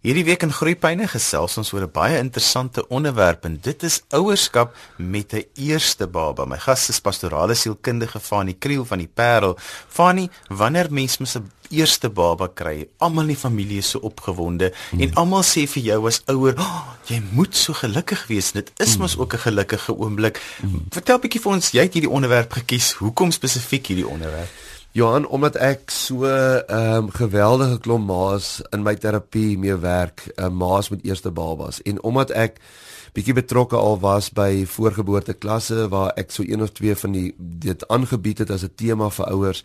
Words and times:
Hierdie 0.00 0.22
week 0.24 0.46
in 0.46 0.52
Groepyne 0.56 1.04
gesels 1.12 1.58
ons 1.60 1.70
oor 1.74 1.84
'n 1.84 1.92
baie 1.92 2.16
interessante 2.16 2.88
onderwerp 2.88 3.44
en 3.44 3.58
dit 3.60 3.82
is 3.82 4.00
ouerskap 4.16 4.74
met 4.96 5.34
'n 5.34 5.44
eerste 5.54 6.06
baba. 6.06 6.46
My 6.46 6.56
gas 6.56 6.88
is 6.88 7.00
pastorale 7.00 7.54
sielkundige 7.54 8.20
Fanie 8.20 8.56
Kriel 8.58 8.84
van 8.84 8.98
die 8.98 9.10
Parel. 9.14 9.58
Fanie, 9.88 10.30
wanneer 10.48 10.86
mens 10.90 11.18
met 11.18 11.36
'n 11.36 11.50
eerste 11.68 12.08
baba 12.08 12.48
kry, 12.54 12.88
almal 12.98 13.22
in 13.22 13.28
die 13.28 13.36
familie 13.36 13.78
is 13.78 13.90
so 13.90 13.98
opgewonde 13.98 14.72
hmm. 14.90 15.00
en 15.00 15.14
almal 15.14 15.42
sê 15.42 15.68
vir 15.68 15.82
jou 15.82 16.06
as 16.06 16.22
ouer, 16.26 16.54
oh, 16.58 16.88
jy 17.04 17.22
moet 17.32 17.56
so 17.56 17.72
gelukkig 17.72 18.26
wees. 18.26 18.52
Dit 18.52 18.72
is 18.76 18.96
mos 18.96 19.12
hmm. 19.12 19.22
ook 19.22 19.34
'n 19.34 19.38
gelukkige 19.38 19.92
oomblik. 19.92 20.40
Hmm. 20.60 20.86
Vertel 20.88 21.16
'n 21.16 21.20
bietjie 21.20 21.40
vir 21.40 21.52
ons, 21.52 21.70
jy 21.70 21.82
het 21.82 21.92
hierdie 21.92 22.10
onderwerp 22.10 22.52
gekies. 22.52 22.92
Hoekom 22.92 23.30
spesifiek 23.30 23.86
hierdie 23.86 24.08
onderwerp? 24.08 24.48
Johan, 24.92 25.26
omdat 25.26 25.54
ek 25.54 25.90
so 25.94 26.26
ehm 26.26 27.04
um, 27.06 27.10
geweldige 27.14 27.78
klomp 27.78 28.08
maas 28.10 28.58
in 28.74 28.82
my 28.82 28.96
terapie 28.98 29.58
mee 29.58 29.76
werk, 29.78 30.24
uh, 30.34 30.48
maas 30.50 30.88
met 30.90 31.04
eerste 31.06 31.30
babas 31.30 31.78
en 31.86 32.02
omdat 32.02 32.32
ek 32.34 32.58
bietjie 33.14 33.36
betrokke 33.38 33.78
al 33.78 34.00
was 34.02 34.32
by 34.34 34.64
voorgeboorte 34.66 35.36
klasse 35.38 35.86
waar 35.94 36.10
ek 36.18 36.34
so 36.34 36.42
een 36.42 36.62
of 36.62 36.74
twee 36.74 36.96
van 36.98 37.14
die 37.14 37.30
dit 37.38 37.86
aangebied 37.86 38.42
het 38.42 38.50
as 38.50 38.66
'n 38.66 38.74
tema 38.74 39.10
vir 39.10 39.30
ouers. 39.30 39.62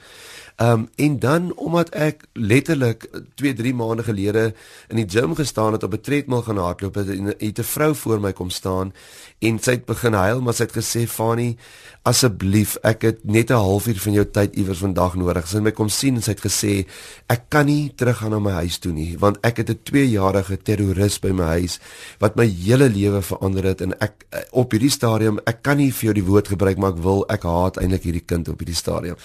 Ehm 0.56 0.72
um, 0.72 0.90
en 0.96 1.20
dan 1.20 1.54
omdat 1.56 1.90
ek 1.90 2.22
letterlik 2.34 3.10
2, 3.36 3.54
3 3.54 3.74
maande 3.76 4.04
gelede 4.04 4.54
in 4.88 4.96
die 4.96 5.10
gym 5.10 5.36
gestaan 5.36 5.72
het 5.76 5.84
op 5.84 5.94
'n 5.94 6.02
treadmill 6.02 6.42
gaan 6.42 6.58
hardloop 6.58 6.96
het, 6.96 7.08
het 7.38 7.60
'n 7.60 7.64
vrou 7.64 7.96
voor 7.96 8.20
my 8.20 8.34
kom 8.34 8.50
staan 8.50 8.94
en 9.40 9.60
sy 9.60 9.72
het 9.72 9.86
begin 9.86 10.14
huil 10.14 10.42
maar 10.42 10.54
sy 10.54 10.64
het 10.64 10.78
gesê 10.78 11.08
Fani 11.08 11.58
asseblief 12.02 12.78
ek 12.82 13.02
het 13.02 13.20
net 13.24 13.50
'n 13.50 13.54
halfuur 13.54 14.00
van 14.00 14.14
jou 14.14 14.26
tyd 14.26 14.56
iewers 14.56 14.80
vandag 14.80 15.16
nodig. 15.16 15.48
Sy 15.48 15.56
het 15.56 15.64
my 15.64 15.72
kom 15.72 15.90
sien 15.90 16.16
en 16.16 16.22
sy 16.22 16.32
het 16.32 16.42
gesê 16.42 16.88
ek 17.28 17.42
kan 17.50 17.66
nie 17.66 17.92
teruggaan 17.96 18.32
na 18.32 18.40
my 18.40 18.52
huis 18.52 18.78
toe 18.78 18.92
nie 18.92 19.18
want 19.18 19.38
ek 19.42 19.58
het 19.58 19.70
'n 19.70 19.80
2-jarige 19.84 20.58
terroris 20.58 21.20
by 21.20 21.32
my 21.32 21.44
huis 21.44 21.80
wat 22.20 22.36
my 22.36 22.48
hele 22.48 22.90
lewe 22.90 23.22
verander 23.22 23.64
het 23.64 23.82
en 23.82 24.00
ek 24.00 24.26
op 24.52 24.72
hierdie 24.72 24.92
stadium 24.92 25.40
ek 25.46 25.62
kan 25.62 25.78
nie 25.78 25.92
vir 25.92 26.04
jou 26.04 26.14
die 26.14 26.30
woord 26.32 26.48
gebruik 26.48 26.78
maar 26.78 26.92
ek 26.92 27.04
wil 27.04 27.26
ek 27.30 27.44
haat 27.44 27.78
eintlik 27.78 28.04
hierdie 28.04 28.26
kind 28.26 28.48
op 28.50 28.60
hierdie 28.60 28.76
stadium. 28.76 29.16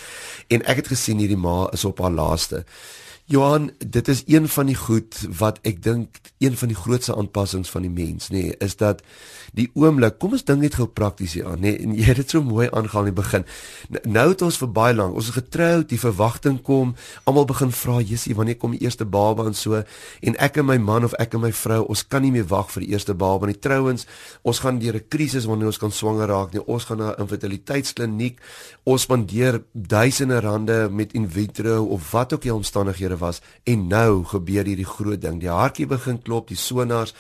En 0.49 0.63
ek 0.67 0.77
het 0.77 0.89
gesien 0.89 1.20
hierdie 1.21 1.39
ma 1.41 1.69
is 1.77 1.85
op 1.85 2.01
haar 2.03 2.15
laaste. 2.17 2.65
Johan, 3.31 3.71
dit 3.79 4.09
is 4.09 4.23
een 4.27 4.49
van 4.49 4.67
die 4.67 4.75
goed 4.75 5.15
wat 5.39 5.61
ek 5.63 5.77
dink 5.85 6.19
een 6.43 6.57
van 6.59 6.69
die 6.73 6.77
grootste 6.77 7.15
aanpassings 7.15 7.71
van 7.71 7.85
die 7.87 7.91
mens, 7.91 8.27
nê, 8.33 8.41
nee, 8.49 8.55
is 8.59 8.75
dat 8.81 9.05
die 9.55 9.69
oomblik, 9.79 10.17
kom 10.19 10.35
ons 10.35 10.43
dink 10.47 10.65
net 10.65 10.75
gou 10.79 10.89
prakties 10.91 11.37
hier 11.39 11.47
aan, 11.47 11.61
nê, 11.63 11.77
nee, 11.77 11.85
en 11.85 11.93
jy 11.95 12.09
het 12.09 12.19
dit 12.25 12.35
so 12.35 12.43
mooi 12.43 12.67
aangehaal 12.67 13.07
in 13.07 13.13
die 13.13 13.19
begin. 13.21 13.47
Nou 14.03 14.25
het 14.33 14.43
ons 14.43 14.59
vir 14.59 14.71
baie 14.75 14.97
lank, 14.97 15.15
ons 15.15 15.29
is 15.31 15.37
getroud, 15.37 15.87
die 15.93 15.99
verwagting 16.03 16.57
kom, 16.67 16.97
almal 17.23 17.47
begin 17.47 17.71
vra, 17.71 18.01
"Jessie, 18.01 18.35
wanneer 18.35 18.57
kom 18.59 18.75
die 18.75 18.83
eerste 18.83 19.05
baba?" 19.05 19.47
en 19.47 19.55
so, 19.55 19.85
en 20.23 20.37
ek 20.39 20.57
en 20.57 20.67
my 20.67 20.79
man 20.79 21.05
of 21.05 21.15
ek 21.15 21.35
en 21.35 21.41
my 21.41 21.53
vrou, 21.53 21.85
ons 21.87 22.03
kan 22.09 22.23
nie 22.23 22.33
meer 22.33 22.49
wag 22.49 22.71
vir 22.71 22.83
die 22.83 22.91
eerste 22.91 23.15
baba 23.15 23.47
nie. 23.47 23.59
Trouwens, 23.59 24.07
ons 24.43 24.59
gaan 24.59 24.79
deur 24.79 24.95
'n 24.95 25.09
krisis 25.09 25.45
wanneer 25.45 25.67
ons 25.67 25.79
kan 25.79 25.93
swanger 25.93 26.27
raak 26.27 26.53
nie. 26.53 26.67
Ons 26.67 26.85
gaan 26.85 26.99
na 26.99 27.15
'n 27.15 27.21
infertiliteitskliniek. 27.21 28.41
Ons 28.85 29.03
spandeer 29.03 29.63
duisende 29.73 30.41
rande 30.41 30.89
met 30.91 31.13
in 31.13 31.31
vitro 31.31 31.85
of 31.85 32.11
wat 32.11 32.33
ook 32.33 32.43
die 32.43 32.55
omstandighede 32.55 33.20
was 33.21 33.41
en 33.69 33.87
nou 33.91 34.25
gebeur 34.25 34.67
hierdie 34.67 34.89
groot 34.89 35.21
ding. 35.23 35.41
Die 35.41 35.53
hartjie 35.53 35.87
begin 35.91 36.21
klop, 36.23 36.49
die 36.49 36.59
sonars. 36.59 37.15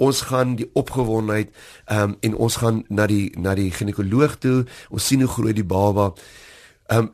Ons 0.00 0.24
gaan 0.30 0.56
die 0.56 0.70
opgewondenheid 0.72 1.50
ehm 1.86 2.14
um, 2.14 2.16
en 2.20 2.36
ons 2.36 2.56
gaan 2.62 2.84
na 2.88 3.06
die 3.10 3.32
na 3.36 3.54
die 3.54 3.70
ginekoloog 3.70 4.38
toe. 4.40 4.64
Ons 4.88 5.06
sien 5.06 5.20
hoe 5.20 5.30
groei 5.30 5.52
die 5.56 5.66
baba. 5.66 6.12
Ehm 6.90 6.98
um, 6.98 7.12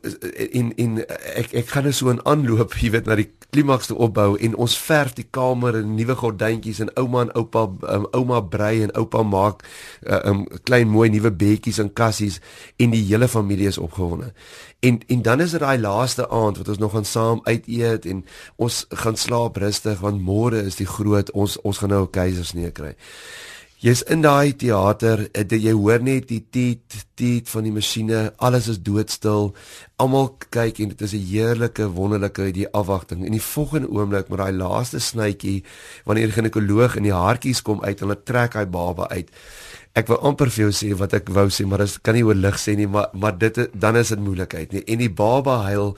in 0.49 0.71
in 0.75 0.93
ek 1.37 1.51
ek 1.53 1.67
gaan 1.69 1.83
nou 1.85 1.93
so 1.93 2.09
'n 2.09 2.23
aanloop, 2.25 2.73
jy 2.73 2.89
weet, 2.91 3.05
na 3.05 3.15
die 3.15 3.29
klimaks 3.49 3.87
toe 3.87 3.97
opbou 3.97 4.35
en 4.37 4.55
ons 4.55 4.77
verf 4.77 5.13
die 5.13 5.27
kamer 5.29 5.75
en 5.77 5.95
nuwe 5.95 6.15
gordyntjies 6.17 6.79
en 6.79 6.89
ouma 6.97 7.21
en 7.21 7.31
oupa 7.37 7.67
um, 7.93 8.07
ouma 8.11 8.41
brei 8.41 8.81
en 8.83 8.95
oupa 8.97 9.21
maak 9.23 9.61
'n 9.61 10.13
uh, 10.13 10.19
um, 10.25 10.45
klein 10.63 10.89
mooi 10.89 11.09
nuwe 11.09 11.31
bedjies 11.31 11.77
en 11.79 11.93
kassies 11.93 12.39
en 12.77 12.89
die 12.89 13.03
hele 13.05 13.27
familie 13.27 13.67
is 13.67 13.77
opgewonde. 13.77 14.33
En 14.79 14.99
en 15.07 15.21
dan 15.21 15.41
is 15.41 15.51
dit 15.51 15.59
daai 15.59 15.79
laaste 15.79 16.29
aand 16.29 16.57
wat 16.57 16.67
ons 16.67 16.77
nog 16.77 16.91
gaan 16.91 17.05
saam 17.05 17.39
uit 17.43 17.67
eet 17.67 18.05
en 18.05 18.25
ons 18.55 18.85
gaan 18.89 19.15
slaap 19.15 19.57
rustig 19.57 19.99
want 19.99 20.21
môre 20.21 20.65
is 20.65 20.75
die 20.75 20.89
groot 20.89 21.31
ons 21.31 21.61
ons 21.61 21.77
gaan 21.77 21.89
nou 21.89 22.01
'n 22.03 22.09
keisersnee 22.09 22.71
kry. 22.71 22.95
Jy's 23.87 24.01
in 24.11 24.19
daai 24.19 24.51
teater, 24.59 25.29
eh, 25.31 25.45
jy 25.47 25.71
hoor 25.71 26.01
net 26.03 26.25
die 26.27 26.41
tiet 26.51 26.95
tiet 27.15 27.47
van 27.47 27.63
die 27.63 27.71
masjiene, 27.71 28.33
alles 28.43 28.67
is 28.67 28.81
doodstil. 28.83 29.53
Almal 29.95 30.27
kyk 30.51 30.81
en 30.83 30.89
dit 30.89 31.01
is 31.01 31.13
'n 31.13 31.23
heerlike, 31.23 31.87
wonderlike 31.95 32.51
die 32.51 32.67
afwagting. 32.73 33.25
En 33.25 33.31
die 33.31 33.41
volgende 33.41 33.87
oomblik 33.87 34.27
met 34.27 34.39
daai 34.39 34.51
laaste 34.51 34.99
snytjie 34.99 35.63
wanneer 36.03 36.27
die 36.27 36.35
ginekoloog 36.35 36.97
in 36.97 37.03
die 37.03 37.13
hartjies 37.13 37.61
kom 37.61 37.81
uit 37.81 38.01
en 38.01 38.07
hulle 38.07 38.23
trek 38.23 38.53
hy 38.53 38.65
baba 38.65 39.07
uit 39.07 39.29
ek 39.97 40.11
wou 40.11 40.17
amper 40.29 40.51
vir 40.53 40.67
jou 40.67 40.73
sê 40.75 40.91
wat 40.97 41.15
ek 41.17 41.31
wou 41.33 41.47
sê 41.53 41.65
maar 41.65 41.81
dit 41.81 41.95
kan 42.05 42.13
nie 42.17 42.25
oor 42.27 42.37
lig 42.37 42.59
sê 42.61 42.75
nie 42.77 42.87
maar 42.91 43.09
maar 43.17 43.37
dit 43.37 43.57
dan 43.73 43.97
is 43.97 44.11
dit 44.13 44.21
moeilikheid 44.21 44.75
nie. 44.75 44.83
En 44.85 45.01
die 45.01 45.09
baba 45.09 45.57
huil 45.69 45.95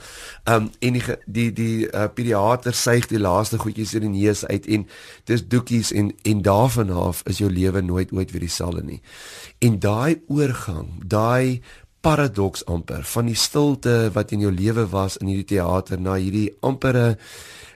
um 0.48 0.70
en 0.80 0.96
die 0.96 1.04
die 1.26 1.48
die 1.56 1.74
uh, 1.88 2.06
pediater 2.14 2.76
suig 2.76 3.10
die 3.10 3.20
laaste 3.20 3.60
goedjies 3.60 3.94
in 3.98 4.08
die 4.08 4.14
neus 4.22 4.44
uit 4.48 4.66
en 4.66 4.86
dis 5.28 5.44
doekies 5.44 5.92
en 5.92 6.14
en 6.24 6.42
daarvan 6.46 6.90
af 6.90 7.22
is 7.30 7.42
jou 7.44 7.50
lewe 7.52 7.84
nooit 7.84 8.12
ooit 8.12 8.32
weer 8.32 8.46
dieselfde 8.48 8.86
nie. 8.86 9.00
En 9.60 9.78
daai 9.80 10.20
oorgang 10.28 10.96
daai 11.04 11.60
paradoks 12.00 12.64
amper 12.64 13.04
van 13.04 13.28
die 13.28 13.36
stilte 13.36 14.08
wat 14.14 14.32
in 14.32 14.46
jou 14.46 14.52
lewe 14.52 14.86
was 14.88 15.18
in 15.20 15.28
hierdie 15.28 15.56
teater 15.56 16.00
na 16.00 16.16
hierdie 16.16 16.48
ampere 16.64 17.18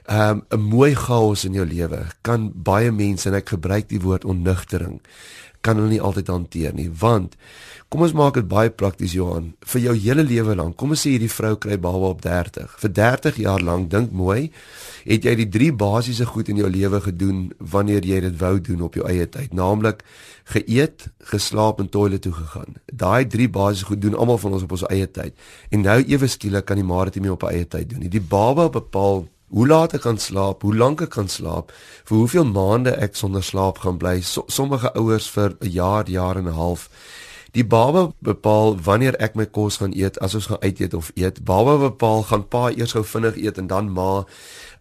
um, 0.09 0.41
'n 0.49 0.61
mooi 0.61 0.95
chaos 0.95 1.45
in 1.45 1.53
jou 1.53 1.65
lewe 1.65 2.05
kan 2.21 2.51
baie 2.55 2.91
mense 2.91 3.29
en 3.29 3.37
ek 3.37 3.53
gebruik 3.53 3.89
die 3.89 4.01
woord 4.01 4.25
onnugtering 4.25 5.01
kan 5.65 5.81
hulle 5.81 5.95
nie 5.95 6.03
altyd 6.09 6.31
hanteer 6.33 6.75
nie 6.77 6.87
want 7.01 7.35
kom 7.89 8.05
ons 8.05 8.15
maak 8.17 8.37
dit 8.39 8.47
baie 8.49 8.69
prakties 8.69 9.17
Johan 9.17 9.53
vir 9.73 9.85
jou 9.87 9.97
hele 10.07 10.25
lewe 10.27 10.57
lank 10.61 10.77
kom 10.79 10.93
ons 10.95 11.05
sê 11.05 11.15
hierdie 11.15 11.31
vrou 11.31 11.55
kry 11.61 11.79
baba 11.81 12.13
op 12.13 12.21
30 12.25 12.77
vir 12.83 12.95
30 13.01 13.41
jaar 13.45 13.65
lank 13.65 13.89
dink 13.93 14.13
mooi 14.13 14.51
het 15.05 15.25
jy 15.25 15.35
die 15.37 15.49
drie 15.49 15.71
basiese 15.73 16.25
goed 16.25 16.49
in 16.49 16.59
jou 16.59 16.69
lewe 16.71 16.99
gedoen 17.05 17.45
wanneer 17.59 18.05
jy 18.05 18.21
dit 18.25 18.39
wou 18.41 18.55
doen 18.61 18.81
op 18.87 18.97
jou 18.97 19.05
eie 19.07 19.27
tyd. 19.29 19.53
Naamlik 19.53 20.01
geëet 20.53 21.07
geslaap 21.31 21.79
en 21.81 21.89
toilet 21.89 22.23
toe 22.25 22.33
gegaan. 22.33 22.79
Daai 22.89 23.27
drie 23.29 23.47
basiese 23.49 23.91
goed 23.91 24.01
doen 24.01 24.17
almal 24.17 24.41
van 24.41 24.57
ons 24.57 24.65
op 24.65 24.75
ons 24.77 24.87
eie 24.89 25.07
tyd. 25.07 25.37
En 25.69 25.85
nou 25.85 25.99
ewe 26.01 26.29
skielik 26.29 26.65
kan 26.65 26.81
die 26.81 26.87
maar 26.87 27.09
dit 27.09 27.19
nie 27.19 27.27
meer 27.27 27.37
op 27.37 27.47
eie 27.49 27.65
tyd 27.69 27.89
doen 27.93 28.05
nie. 28.05 28.11
Die 28.11 28.23
baba 28.23 28.69
bepaal 28.73 29.27
hoe 29.55 29.67
laat 29.67 29.93
ek 29.95 30.03
kan 30.03 30.17
slaap, 30.19 30.65
hoe 30.67 30.75
lank 30.75 31.01
ek 31.05 31.13
kan 31.15 31.29
slaap, 31.31 31.71
vir 32.09 32.17
hoeveel 32.17 32.47
maande 32.49 32.91
ek 32.99 33.15
sonder 33.15 33.43
slaap 33.43 33.79
gaan 33.85 33.99
bly. 34.01 34.19
So, 34.19 34.43
sommige 34.51 34.91
ouers 34.99 35.29
vir 35.31 35.55
'n 35.61 35.71
jaar, 35.71 36.09
jaar 36.09 36.35
en 36.37 36.47
'n 36.47 36.59
half. 36.59 36.89
Die 37.55 37.63
baba 37.63 38.11
bepaal 38.19 38.75
wanneer 38.83 39.15
ek 39.23 39.35
my 39.35 39.45
kos 39.45 39.77
gaan 39.79 39.93
eet, 39.95 40.19
as 40.19 40.35
ons 40.35 40.45
gaan 40.45 40.59
uit 40.59 40.79
eet 40.79 40.93
of 40.93 41.11
eet. 41.15 41.43
Baba 41.47 41.77
bepaal 41.77 42.23
gaan 42.23 42.47
pa 42.47 42.69
eers 42.69 42.91
gou 42.91 43.03
vinnig 43.03 43.37
eet 43.37 43.57
en 43.57 43.67
dan 43.67 43.91
ma. 43.91 44.25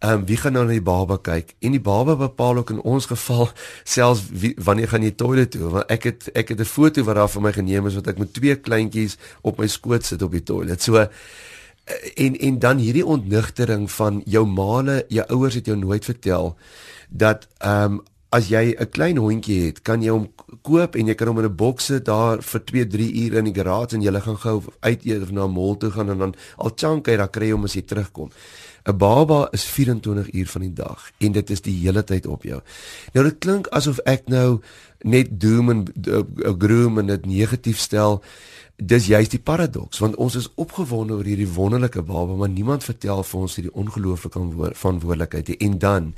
Ehm 0.00 0.12
um, 0.12 0.26
wie 0.26 0.36
gaan 0.36 0.52
nou 0.52 0.64
na 0.64 0.72
die 0.72 0.82
baba 0.82 1.16
kyk? 1.16 1.54
En 1.60 1.70
die 1.70 1.80
baba 1.80 2.16
bepaal 2.16 2.56
ook 2.56 2.70
in 2.70 2.80
ons 2.80 3.06
geval 3.06 3.48
selfs 3.94 4.26
wie, 4.30 4.54
wanneer 4.58 4.88
gaan 4.88 5.02
jy 5.02 5.14
toilet 5.14 5.50
toe? 5.50 5.70
Want 5.70 5.86
ek 5.86 6.02
het 6.02 6.28
ek 6.34 6.48
het 6.48 6.60
'n 6.60 6.64
foto 6.64 7.04
wat 7.04 7.14
daar 7.14 7.30
vir 7.30 7.42
my 7.42 7.52
geneem 7.52 7.86
is 7.86 7.94
wat 7.94 8.06
ek 8.06 8.18
met 8.18 8.34
twee 8.34 8.56
kleintjies 8.56 9.16
op 9.42 9.58
my 9.58 9.66
skoot 9.66 10.04
sit 10.04 10.22
op 10.22 10.32
die 10.32 10.42
toilet. 10.42 10.82
So 10.82 11.06
en 12.14 12.38
en 12.38 12.58
dan 12.58 12.78
hierdie 12.78 13.06
ontnigtering 13.06 13.90
van 13.90 14.22
jou 14.24 14.46
maale, 14.46 15.04
jou 15.08 15.26
ouers 15.28 15.54
het 15.54 15.66
jou 15.66 15.76
nooit 15.78 16.04
vertel 16.04 16.56
dat 17.08 17.48
ehm 17.58 17.92
um, 17.92 18.02
as 18.34 18.48
jy 18.50 18.74
'n 18.74 18.90
klein 18.90 19.16
hondjie 19.16 19.66
het, 19.66 19.82
kan 19.82 20.02
jy 20.02 20.10
hom 20.10 20.26
koop 20.62 20.96
en 20.96 21.06
jy 21.06 21.14
kan 21.14 21.28
hom 21.28 21.38
in 21.38 21.44
'n 21.44 21.56
boks 21.56 21.84
sit 21.84 22.04
daar 22.04 22.42
vir 22.42 22.60
2, 22.64 22.86
3 22.86 23.24
ure 23.24 23.38
in 23.38 23.44
die 23.44 23.54
garage 23.54 23.94
en 23.94 24.02
jy 24.02 24.20
gaan 24.20 24.36
gou 24.36 24.62
uit 24.80 25.04
eet 25.06 25.22
of 25.22 25.30
na 25.30 25.44
'n 25.44 25.50
mall 25.50 25.76
toe 25.76 25.90
gaan 25.90 26.10
en 26.10 26.18
dan 26.18 26.34
al 26.56 26.72
chunk 26.74 27.06
hy 27.06 27.16
dan 27.16 27.30
kry 27.30 27.50
hom 27.50 27.64
as 27.64 27.74
jy 27.74 27.82
terugkom. 27.82 28.30
'n 28.84 28.96
Baba 28.96 29.48
is 29.52 29.64
24 29.64 30.32
uur 30.32 30.46
van 30.46 30.60
die 30.60 30.72
dag 30.72 31.10
en 31.18 31.32
dit 31.32 31.50
is 31.50 31.60
die 31.60 31.78
hele 31.80 32.04
tyd 32.04 32.26
op 32.26 32.42
jou. 32.42 32.60
Nou 33.12 33.24
dit 33.24 33.38
klink 33.38 33.66
asof 33.66 33.98
ek 34.04 34.28
nou 34.28 34.60
net 35.04 35.40
doom 35.40 35.70
en 35.70 35.84
uh, 36.08 36.22
groom 36.58 36.98
en 36.98 37.06
dit 37.06 37.26
negatief 37.26 37.78
stel 37.78 38.22
dis 38.76 39.06
juist 39.06 39.30
die 39.30 39.42
paradoks 39.42 39.98
want 39.98 40.16
ons 40.16 40.34
is 40.34 40.50
opgewonde 40.54 41.14
oor 41.14 41.24
hierdie 41.24 41.52
wonderlike 41.54 42.02
baba 42.02 42.34
maar 42.34 42.48
niemand 42.48 42.84
vertel 42.84 43.22
vir 43.22 43.40
ons 43.40 43.54
hierdie 43.54 43.74
ongelooflike 43.74 44.40
verantwoordelikheid 44.74 45.54
en 45.60 45.78
dan 45.78 46.12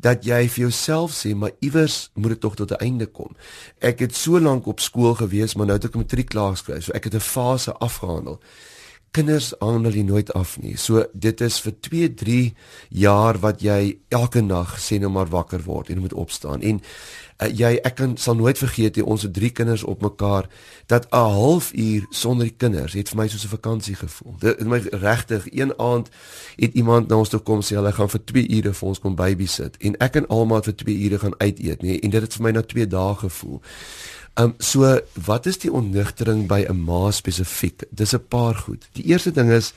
dat 0.00 0.24
jy 0.24 0.46
vir 0.48 0.64
jouself 0.68 1.12
sê 1.12 1.34
maar 1.36 1.52
iewers 1.60 2.10
moet 2.14 2.34
dit 2.34 2.40
tog 2.40 2.54
tot 2.56 2.70
'n 2.70 2.80
einde 2.84 3.06
kom. 3.06 3.36
Ek 3.78 3.98
het 4.00 4.16
so 4.16 4.40
lank 4.40 4.66
op 4.66 4.80
skool 4.80 5.14
gewees 5.14 5.54
maar 5.54 5.66
nou 5.66 5.76
het 5.76 5.84
ek 5.84 5.94
matriek 5.94 6.28
klaar 6.28 6.56
geskryf 6.56 6.84
so 6.84 6.92
ek 6.92 7.04
het 7.04 7.14
'n 7.14 7.20
fase 7.20 7.72
afgehandel. 7.72 8.40
Kinders 9.10 9.52
hang 9.58 9.84
hulle 9.84 10.02
nooit 10.02 10.32
af 10.32 10.58
nie. 10.62 10.76
So 10.78 11.04
dit 11.12 11.40
is 11.40 11.58
vir 11.60 11.74
2, 11.80 12.14
3 12.14 12.54
jaar 12.88 13.38
wat 13.42 13.62
jy 13.62 13.98
elke 14.08 14.42
nag 14.42 14.76
sê 14.78 15.00
nou 15.00 15.10
maar 15.10 15.30
wakker 15.30 15.64
word 15.66 15.90
en 15.90 16.02
moet 16.04 16.14
opstaan. 16.14 16.62
En 16.62 16.78
uh, 16.78 17.48
jy 17.48 17.72
ek 17.82 17.96
kan 17.98 18.14
sal 18.20 18.38
nooit 18.38 18.58
vergeet 18.58 19.00
jy 19.00 19.02
ons 19.02 19.26
het 19.26 19.34
drie 19.34 19.50
kinders 19.50 19.82
op 19.82 20.02
mekaar 20.02 20.46
dat 20.86 21.08
'n 21.10 21.34
halfuur 21.36 22.06
sonder 22.10 22.46
die 22.46 22.56
kinders 22.56 22.94
het 22.94 23.08
vir 23.08 23.18
my 23.18 23.28
soos 23.28 23.44
'n 23.44 23.56
vakansie 23.56 23.94
gevoel. 23.94 24.34
Dit 24.38 24.60
my 24.60 24.78
regtig 24.78 25.46
een 25.52 25.72
aand 25.78 26.08
het 26.56 26.74
iemand 26.74 27.08
na 27.08 27.16
ons 27.16 27.28
toe 27.28 27.40
kom 27.40 27.60
sê 27.60 27.74
hulle 27.74 27.92
gaan 27.92 28.10
vir 28.10 28.24
2 28.24 28.48
ure 28.48 28.72
vir 28.74 28.88
ons 28.88 28.98
kom 28.98 29.14
babysit 29.14 29.76
en 29.78 29.96
ek 29.98 30.16
en 30.16 30.26
almal 30.28 30.62
vir 30.62 30.74
2 30.74 30.94
ure 31.04 31.18
gaan 31.18 31.34
uit 31.38 31.58
eet 31.58 31.82
nie 31.82 32.00
en 32.00 32.10
dit 32.10 32.22
het 32.22 32.34
vir 32.34 32.42
my 32.42 32.50
na 32.50 32.62
2 32.62 32.86
dae 32.86 33.14
gevoel. 33.14 33.60
Ehm 34.34 34.44
um, 34.44 34.54
so 34.58 34.98
wat 35.24 35.46
is 35.46 35.58
die 35.58 35.72
onnugtering 35.72 36.46
by 36.46 36.64
'n 36.68 36.84
ma 36.84 37.10
spesifiek? 37.10 37.82
Dis 37.90 38.14
'n 38.14 38.26
paar 38.28 38.54
goed. 38.54 38.88
Die 38.92 39.04
eerste 39.04 39.30
ding 39.30 39.50
is 39.50 39.72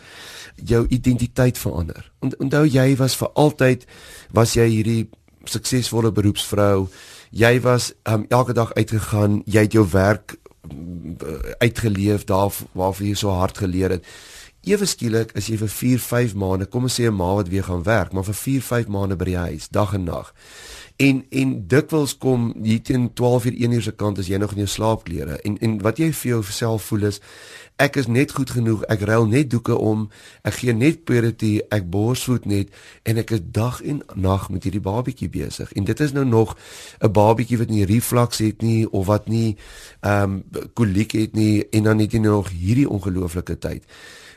jou 0.56 0.86
identiteit 0.88 1.58
verander. 1.58 2.12
Onthou 2.20 2.66
jy 2.66 2.96
was 2.96 3.16
vir 3.16 3.30
altyd 3.34 3.86
was 4.32 4.54
jy 4.54 4.68
hierdie 4.68 5.10
suksesvolle 5.44 6.12
beroepsvrou. 6.12 6.90
Jy 7.30 7.62
was 7.62 7.94
um, 8.04 8.26
elke 8.30 8.54
dag 8.54 8.74
uitgegaan, 8.74 9.42
jy 9.46 9.62
het 9.62 9.74
jou 9.74 9.88
werk 9.90 10.38
um, 10.72 11.18
uitgeleef 11.58 12.24
daar 12.24 12.52
waarvoor 12.72 13.08
jy 13.08 13.14
so 13.14 13.30
hard 13.30 13.58
geleer 13.58 13.90
het. 13.90 14.06
Ewe 14.64 14.86
skielik 14.86 15.32
is 15.36 15.48
jy 15.48 15.58
vir 15.58 15.70
4, 15.70 16.00
5 16.00 16.34
maande, 16.34 16.66
kom 16.66 16.84
ons 16.84 17.00
sê 17.00 17.04
'n 17.04 17.14
ma 17.14 17.34
wat 17.36 17.48
weer 17.48 17.64
gaan 17.64 17.84
werk, 17.84 18.14
maar 18.14 18.24
vir 18.24 18.34
4, 18.34 18.62
5 18.62 18.88
maande 18.88 19.16
by 19.16 19.26
die 19.26 19.38
huis, 19.38 19.68
dag 19.70 19.94
en 19.94 20.04
nag 20.04 20.34
en 20.96 21.26
en 21.30 21.54
dikwels 21.68 22.18
kom 22.18 22.54
hier 22.62 22.82
teen 22.82 23.14
12 23.14 23.46
uur 23.46 23.56
1 23.58 23.72
uur 23.72 23.82
se 23.82 23.92
kant 23.92 24.20
as 24.20 24.30
jy 24.30 24.38
nog 24.38 24.52
in 24.52 24.64
jou 24.64 24.70
slaapklere. 24.70 25.40
En 25.42 25.58
en 25.58 25.80
wat 25.82 25.98
jy 25.98 26.12
vir 26.14 26.30
jouself 26.30 26.84
voel 26.92 27.10
is 27.10 27.20
ek 27.82 27.98
is 27.98 28.08
net 28.08 28.32
goed 28.32 28.52
genoeg 28.54 28.84
ek 28.94 29.02
ruil 29.10 29.26
net 29.26 29.50
doeke 29.50 29.76
om 29.76 30.06
ek 30.46 30.60
gee 30.62 30.74
net 30.78 31.04
purity 31.10 31.56
ek 31.74 31.90
borsvoed 31.90 32.46
net 32.46 32.70
en 33.10 33.18
ek 33.18 33.34
is 33.34 33.42
dag 33.44 33.82
en 33.82 34.04
nag 34.14 34.50
met 34.54 34.64
hierdie 34.64 34.84
babietjie 34.84 35.30
besig. 35.30 35.72
En 35.74 35.84
dit 35.84 36.00
is 36.00 36.14
nou 36.14 36.26
nog 36.26 36.56
'n 37.02 37.12
babietjie 37.12 37.58
wat 37.58 37.70
nie 37.70 37.86
reflux 37.86 38.38
het 38.38 38.62
nie 38.62 38.90
of 38.92 39.06
wat 39.06 39.28
nie 39.28 39.58
ehm 40.02 40.24
um, 40.24 40.44
koliek 40.74 41.12
het 41.12 41.34
nie 41.34 41.66
en 41.72 41.84
dan 41.84 42.00
het 42.00 42.12
jy 42.12 42.20
nou 42.20 42.36
nog 42.36 42.50
hierdie 42.50 42.90
ongelooflike 42.90 43.58
tyd. 43.58 43.84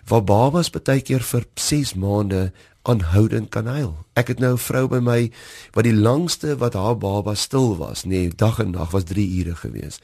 Waar 0.06 0.25
babas 0.25 0.70
baie 0.70 1.00
keer 1.02 1.23
vir 1.23 1.44
6 1.55 1.94
maande 1.94 2.52
aanhoudend 2.87 3.49
kan 3.50 3.67
huil. 3.67 3.97
Ek 4.15 4.29
het 4.29 4.38
nou 4.38 4.53
'n 4.55 4.59
vrou 4.59 4.87
by 4.88 4.99
my 4.99 5.31
wat 5.73 5.85
die 5.85 5.94
langste 5.94 6.56
wat 6.56 6.75
haar 6.75 6.99
baba 6.99 7.35
stil 7.35 7.77
was, 7.77 8.05
nê, 8.05 8.09
nee, 8.09 8.29
dag 8.29 8.59
en 8.59 8.71
nag 8.71 8.91
was 8.91 9.05
3 9.05 9.38
ure 9.38 9.55
gewees. 9.55 9.99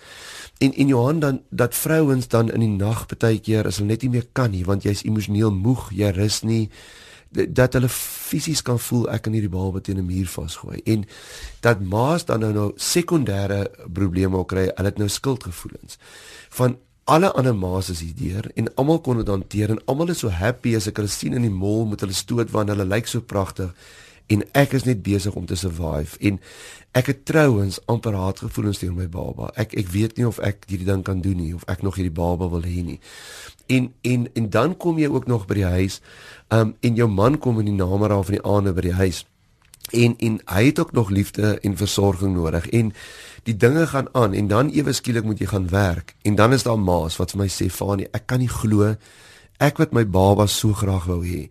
En 0.59 0.75
en 0.75 0.87
Johan 0.87 1.21
dan 1.21 1.41
dat 1.51 1.75
vrouens 1.75 2.29
dan 2.29 2.51
in 2.51 2.61
die 2.61 2.77
nag 2.85 3.07
baie 3.07 3.39
keer 3.39 3.67
as 3.67 3.77
hulle 3.77 3.89
net 3.89 4.03
nie 4.03 4.11
meer 4.11 4.27
kan 4.33 4.51
nie, 4.51 4.65
want 4.65 4.83
jy's 4.83 5.05
emosioneel 5.05 5.53
moeg, 5.53 5.91
jy 5.93 6.11
rus 6.11 6.43
nie 6.43 6.71
dat 7.33 7.73
hulle 7.73 7.89
fisies 7.89 8.63
kan 8.63 8.79
voel 8.79 9.09
ek 9.11 9.23
kan 9.23 9.33
hierdie 9.33 9.53
baba 9.53 9.81
teen 9.81 9.99
'n 9.99 10.07
muur 10.07 10.29
vasgooi 10.29 10.81
en 10.85 11.05
dat 11.61 11.81
maas 11.81 12.25
dan 12.25 12.41
nou 12.41 12.53
nou 12.53 12.73
sekondêre 12.77 13.71
probleme 13.93 14.45
kry, 14.45 14.71
hulle 14.77 14.89
het 14.89 14.99
nou 14.99 15.09
skuldgevoelens 15.09 15.99
van 16.51 16.77
alle 17.05 17.33
ander 17.35 17.55
ma's 17.55 17.91
is 17.91 18.01
hier 18.01 18.15
deur 18.19 18.51
en 18.55 18.71
almal 18.77 19.01
kon 19.01 19.19
dit 19.19 19.29
hanteer 19.29 19.71
en 19.75 19.83
almal 19.87 20.13
is 20.15 20.23
so 20.23 20.31
happy 20.31 20.77
as 20.77 20.87
ek 20.87 21.01
hulle 21.01 21.11
sien 21.11 21.35
in 21.35 21.47
die 21.47 21.51
mall 21.51 21.85
met 21.91 22.05
hulle 22.05 22.15
stoot 22.15 22.53
want 22.55 22.71
hulle 22.71 22.87
lyk 22.87 23.11
so 23.11 23.21
pragtig 23.21 23.75
en 24.33 24.45
ek 24.57 24.77
is 24.79 24.87
net 24.87 25.03
besig 25.03 25.35
om 25.37 25.47
te 25.47 25.59
survive 25.59 26.17
en 26.21 26.39
ek 26.97 27.09
het 27.09 27.25
trouens 27.29 27.81
amper 27.91 28.17
haatgevoelens 28.17 28.83
teenoor 28.83 28.99
my 28.99 29.09
baba. 29.09 29.49
Ek 29.57 29.73
ek 29.81 29.89
weet 29.95 30.19
nie 30.19 30.27
of 30.29 30.41
ek 30.45 30.67
hierdie 30.69 30.89
ding 30.89 31.05
kan 31.07 31.23
doen 31.25 31.41
nie 31.41 31.55
of 31.57 31.65
ek 31.73 31.85
nog 31.85 31.97
hierdie 31.97 32.15
baba 32.15 32.49
wil 32.53 32.65
hê 32.69 32.85
nie. 32.85 32.99
En 33.73 33.91
en 34.05 34.29
en 34.37 34.49
dan 34.53 34.77
kom 34.77 35.01
jy 35.01 35.09
ook 35.09 35.29
nog 35.29 35.47
by 35.49 35.61
die 35.63 35.71
huis. 35.79 36.01
Um 36.53 36.75
en 36.81 36.97
jou 37.01 37.09
man 37.09 37.39
kom 37.39 37.61
in 37.61 37.71
die 37.73 37.79
namiddag 37.79 38.27
van 38.29 38.39
die 38.39 38.45
aande 38.45 38.75
by 38.77 38.87
die 38.89 38.99
huis. 39.01 39.25
En 39.91 40.15
en 40.19 40.41
hy 40.45 40.65
het 40.67 40.79
ook 40.79 40.93
nog 40.93 41.11
liefde 41.11 41.59
en 41.61 41.77
versorging 41.77 42.35
nodig. 42.35 42.69
En 42.69 42.93
die 43.43 43.57
dinge 43.57 43.87
gaan 43.87 44.09
aan 44.13 44.33
en 44.33 44.49
dan 44.49 44.71
ewe 44.71 44.93
skielik 44.93 45.25
moet 45.25 45.39
jy 45.39 45.47
gaan 45.47 45.69
werk. 45.69 46.15
En 46.23 46.35
dan 46.35 46.53
is 46.53 46.63
daar 46.63 46.79
maas 46.79 47.17
wat 47.17 47.31
vir 47.31 47.43
my 47.43 47.49
sê 47.51 47.69
Fanie 47.71 48.09
ek 48.13 48.27
kan 48.27 48.39
nie 48.39 48.51
glo 48.53 48.95
ek 49.59 49.79
wat 49.79 49.93
my 49.93 50.05
baba 50.05 50.47
so 50.47 50.73
graag 50.73 51.07
wou 51.11 51.23
hê 51.25 51.49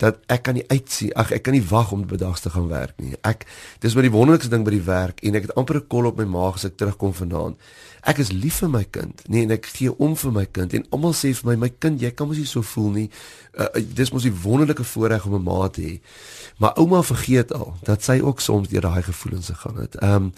dat 0.00 0.18
ek 0.32 0.42
kan 0.48 0.56
nie 0.56 0.64
uitsien 0.70 1.12
ag 1.18 1.32
ek 1.36 1.44
kan 1.46 1.54
nie 1.54 1.64
wag 1.68 1.92
om 1.92 2.06
bedags 2.08 2.40
te 2.40 2.50
gaan 2.50 2.68
werk 2.70 2.96
nie 3.02 3.14
ek 3.28 3.46
dis 3.84 3.94
maar 3.94 4.06
die 4.06 4.14
wonderlikste 4.14 4.50
ding 4.50 4.64
by 4.66 4.74
die 4.74 4.86
werk 4.86 5.22
en 5.22 5.38
ek 5.38 5.48
het 5.48 5.56
amper 5.56 5.76
'n 5.76 5.88
kol 5.88 6.06
op 6.10 6.18
my 6.18 6.24
maag 6.24 6.58
as 6.58 6.64
ek 6.64 6.76
terugkom 6.76 7.12
vanaand 7.12 7.56
ek 8.02 8.18
is 8.18 8.32
lief 8.32 8.62
vir 8.62 8.68
my 8.68 8.84
kind 8.84 9.22
nee 9.28 9.42
en 9.42 9.50
ek 9.50 9.66
gee 9.66 9.92
om 9.98 10.16
vir 10.16 10.32
my 10.32 10.46
kind 10.46 10.74
en 10.74 10.86
almal 10.90 11.12
sê 11.12 11.34
vir 11.34 11.50
my 11.50 11.56
my 11.66 11.72
kind 11.78 12.00
jy 12.00 12.10
kan 12.10 12.28
mos 12.28 12.38
nie 12.38 12.46
so 12.46 12.62
voel 12.62 12.90
nie 12.90 13.10
uh, 13.58 13.68
dis 13.78 14.12
mos 14.12 14.22
die 14.22 14.34
wonderlike 14.42 14.84
voorreg 14.84 15.26
om 15.26 15.34
'n 15.34 15.44
ma 15.44 15.68
te 15.68 15.82
hê 15.82 16.00
maar 16.58 16.74
ouma 16.76 17.02
vergeet 17.02 17.52
al 17.52 17.76
dat 17.84 18.02
sy 18.02 18.20
ook 18.20 18.40
soms 18.40 18.68
deur 18.68 18.82
daai 18.82 19.02
gevoelens 19.02 19.48
gegaan 19.48 19.76
het 19.76 19.94
ehm 19.96 20.14
um, 20.14 20.32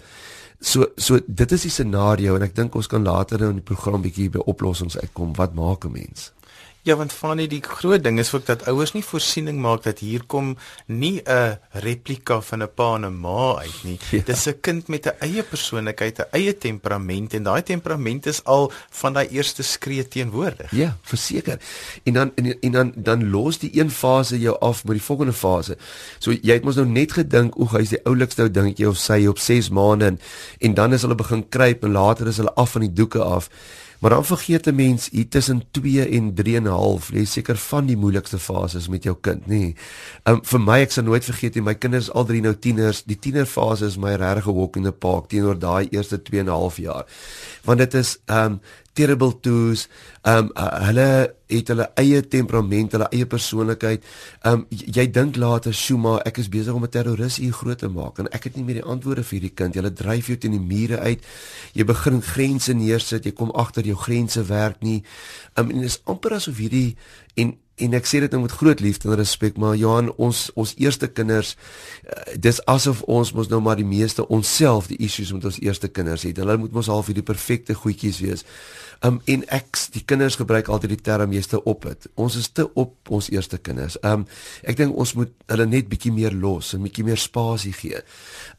So 0.59 0.85
so 0.95 1.19
dit 1.27 1.51
is 1.51 1.61
die 1.61 1.69
scenario 1.69 2.35
en 2.35 2.41
ek 2.41 2.55
dink 2.55 2.75
ons 2.75 2.87
kan 2.87 3.03
later 3.03 3.41
in 3.41 3.59
die 3.59 3.61
program 3.61 4.01
bietjie 4.01 4.29
by 4.29 4.39
oplossings 4.49 4.97
uitkom. 4.97 5.35
Wat 5.35 5.53
maak 5.53 5.85
'n 5.85 5.91
mens? 5.91 6.31
Ja, 6.85 6.93
want 6.95 7.13
van 7.17 7.39
die 7.41 7.63
groot 7.65 8.03
ding 8.05 8.19
is 8.21 8.29
ook 8.37 8.45
dat 8.45 8.67
ouers 8.69 8.91
nie 8.93 9.01
voorsiening 9.03 9.57
maak 9.57 9.81
dat 9.87 10.03
hier 10.05 10.21
kom 10.29 10.51
nie 10.85 11.21
'n 11.25 11.57
replika 11.71 12.41
van 12.41 12.61
'n 12.61 12.73
pa 12.75 12.95
en 12.95 13.05
'n 13.05 13.19
ma 13.19 13.57
uit 13.57 13.83
nie. 13.83 13.99
Ja. 14.11 14.21
Dis 14.25 14.45
'n 14.47 14.59
kind 14.61 14.87
met 14.87 15.05
'n 15.05 15.17
eie 15.19 15.43
persoonlikheid, 15.43 16.19
'n 16.19 16.29
eie 16.31 16.57
temperament 16.57 17.33
en 17.33 17.43
daai 17.43 17.63
temperament 17.63 18.25
is 18.25 18.43
al 18.43 18.71
van 18.89 19.13
daai 19.13 19.27
eerste 19.27 19.63
skree 19.63 20.07
teenwoordig. 20.07 20.71
Ja, 20.71 20.97
verseker. 21.01 21.59
En 22.03 22.13
dan 22.13 22.31
en, 22.35 22.59
en 22.59 22.71
dan 22.71 22.93
dan 22.95 23.29
los 23.29 23.57
die 23.57 23.79
een 23.79 23.91
fase 23.91 24.39
jou 24.39 24.59
af 24.59 24.83
met 24.83 24.93
die 24.93 25.05
volgende 25.05 25.33
fase. 25.33 25.77
So 26.19 26.31
jy 26.31 26.53
het 26.53 26.63
mos 26.63 26.75
nou 26.75 26.87
net 26.87 27.11
gedink, 27.11 27.59
o, 27.59 27.65
hy's 27.65 27.89
die 27.89 28.05
oulikste 28.05 28.41
ou 28.41 28.51
dingetjie 28.51 28.87
of 28.87 28.97
sy 28.97 29.25
op 29.25 29.39
6 29.39 29.69
maande 29.69 30.05
en, 30.05 30.19
en 30.59 30.73
dan 30.73 30.93
is 30.93 31.01
hulle 31.01 31.15
begin 31.15 31.49
kruip 31.49 31.83
en 31.83 31.91
later 31.91 32.27
is 32.27 32.37
hulle 32.37 32.53
af 32.53 32.71
van 32.71 32.81
die 32.81 32.93
doeke 32.93 33.23
af. 33.23 33.49
Maar 33.99 34.09
dan 34.09 34.25
vergeet 34.25 34.67
'n 34.67 34.75
mens 34.75 35.09
hier 35.09 35.27
tussen 35.27 35.63
2 35.71 36.09
en 36.09 36.33
3 36.33 36.55
en 36.55 36.63
'n 36.63 36.67
half, 36.67 37.11
lê 37.11 37.23
seker 37.23 37.57
van 37.57 37.85
die 37.85 37.97
moeilikste 37.97 38.39
fases 38.39 38.87
met 38.87 39.03
jou 39.03 39.15
kind, 39.21 39.47
nê. 39.47 39.75
Um 40.23 40.39
vir 40.43 40.59
my 40.59 40.79
ek 40.79 40.91
sal 40.91 41.03
nooit 41.03 41.23
vergeet 41.23 41.55
nie, 41.55 41.63
my 41.63 41.75
kinders 41.75 42.11
al 42.11 42.25
drie 42.25 42.41
nou 42.41 42.55
tieners, 42.55 43.03
die 43.03 43.19
tienerfase 43.19 43.85
is 43.85 43.97
my 43.97 44.15
regte 44.15 44.53
walk 44.53 44.75
in 44.75 44.83
the 44.83 44.91
park 44.91 45.29
teenoor 45.29 45.59
daai 45.59 45.87
eerste 45.91 46.21
2 46.21 46.39
en 46.39 46.45
'n 46.45 46.51
half 46.51 46.77
jaar. 46.77 47.05
Want 47.63 47.79
dit 47.79 47.93
is 47.93 48.17
um 48.25 48.59
terrible 48.95 49.35
twos. 49.43 49.87
Um 50.25 50.49
uh, 50.55 50.69
hulle 50.87 51.09
het 51.51 51.67
hulle 51.69 51.85
eie 52.01 52.21
temperament, 52.31 52.95
hulle 52.95 53.09
eie 53.13 53.27
persoonlikheid. 53.29 54.05
Um 54.47 54.65
jy 54.69 55.05
dink 55.11 55.35
later, 55.35 55.73
"Shuma, 55.73 56.17
ek 56.25 56.39
is 56.41 56.49
besig 56.49 56.73
om 56.73 56.83
'n 56.83 56.89
terroris 56.89 57.37
hier 57.37 57.53
groot 57.53 57.77
te 57.77 57.87
maak 57.87 58.19
en 58.19 58.31
ek 58.31 58.43
het 58.43 58.55
nie 58.55 58.63
meer 58.63 58.81
die 58.81 58.89
antwoorde 58.89 59.23
vir 59.23 59.39
hierdie 59.39 59.55
kind. 59.55 59.75
Jy 59.75 59.93
dryf 59.93 60.27
jou 60.27 60.37
teen 60.37 60.51
die 60.51 60.59
mure 60.59 60.99
uit. 60.99 61.25
Jy 61.73 61.83
begin 61.85 62.21
grense 62.21 62.73
neersit. 62.73 63.25
Jy 63.25 63.31
kom 63.31 63.51
agter 63.51 63.83
jou 63.83 63.95
grense 63.95 64.43
werk 64.43 64.81
nie. 64.81 65.03
Um 65.55 65.69
en 65.69 65.75
dit 65.81 65.85
is 65.85 66.01
amper 66.05 66.33
asof 66.33 66.57
hierdie 66.57 66.95
en 67.35 67.57
en 67.75 67.95
ek 67.97 68.07
sê 68.07 68.21
dit 68.23 68.31
nou 68.31 68.45
met 68.45 68.53
groot 68.55 68.79
liefde 68.79 69.09
en 69.09 69.17
respek 69.19 69.57
maar 69.59 69.75
Johan 69.75 70.07
ons 70.15 70.45
ons 70.55 70.73
eerste 70.79 71.09
kinders 71.11 71.55
uh, 71.55 72.37
dis 72.39 72.61
asof 72.71 73.01
ons 73.11 73.33
mos 73.35 73.49
nou 73.51 73.59
maar 73.63 73.75
die 73.79 73.87
meeste 73.87 74.23
onsself 74.31 74.87
die 74.87 74.99
issues 75.03 75.33
met 75.35 75.45
ons 75.49 75.59
eerste 75.59 75.89
kinders 75.91 76.23
het. 76.23 76.39
Hulle 76.39 76.57
moet 76.61 76.75
mos 76.75 76.87
half 76.91 77.11
hierdie 77.11 77.25
perfekte 77.25 77.75
goedjies 77.75 78.21
wees. 78.23 78.45
Um 79.03 79.19
en 79.27 79.43
ek 79.51 79.75
die 79.91 80.05
kinders 80.07 80.37
gebruik 80.39 80.69
altyd 80.71 80.95
die 80.95 81.01
term 81.03 81.35
jy's 81.35 81.51
te 81.51 81.59
op 81.67 81.83
dit 81.89 82.07
ons 82.15 82.39
is 82.39 82.47
te 82.55 82.63
op 82.79 83.11
ons 83.11 83.27
eerste 83.33 83.59
kinders. 83.59 83.99
Um 84.07 84.23
ek 84.63 84.79
dink 84.79 84.95
ons 84.95 85.15
moet 85.19 85.35
hulle 85.51 85.67
net 85.67 85.91
bietjie 85.91 86.15
meer 86.15 86.31
los 86.31 86.71
en 86.77 86.87
bietjie 86.87 87.03
meer 87.07 87.19
spasie 87.19 87.75
gee. 87.75 87.99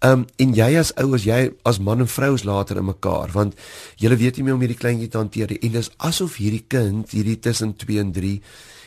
Um 0.05 0.29
en 0.37 0.55
jy 0.61 0.71
as 0.77 0.93
ouers 1.01 1.25
jy 1.25 1.41
as 1.65 1.81
man 1.81 2.05
en 2.05 2.13
vrou 2.19 2.35
is 2.37 2.45
later 2.45 2.85
in 2.85 2.91
mekaar 2.93 3.33
want 3.33 3.57
julle 3.97 4.21
weet 4.21 4.37
nie 4.37 4.51
meer 4.51 4.61
om 4.61 4.65
hierdie 4.67 4.81
kleintjie 4.85 5.09
te 5.09 5.25
hanteer 5.25 5.57
en 5.57 5.77
dis 5.81 5.93
asof 6.05 6.37
hierdie 6.43 6.67
kind 6.69 7.17
hierdie 7.17 7.41
tussen 7.41 7.73
2 7.81 8.03
en 8.05 8.13
3 8.13 8.41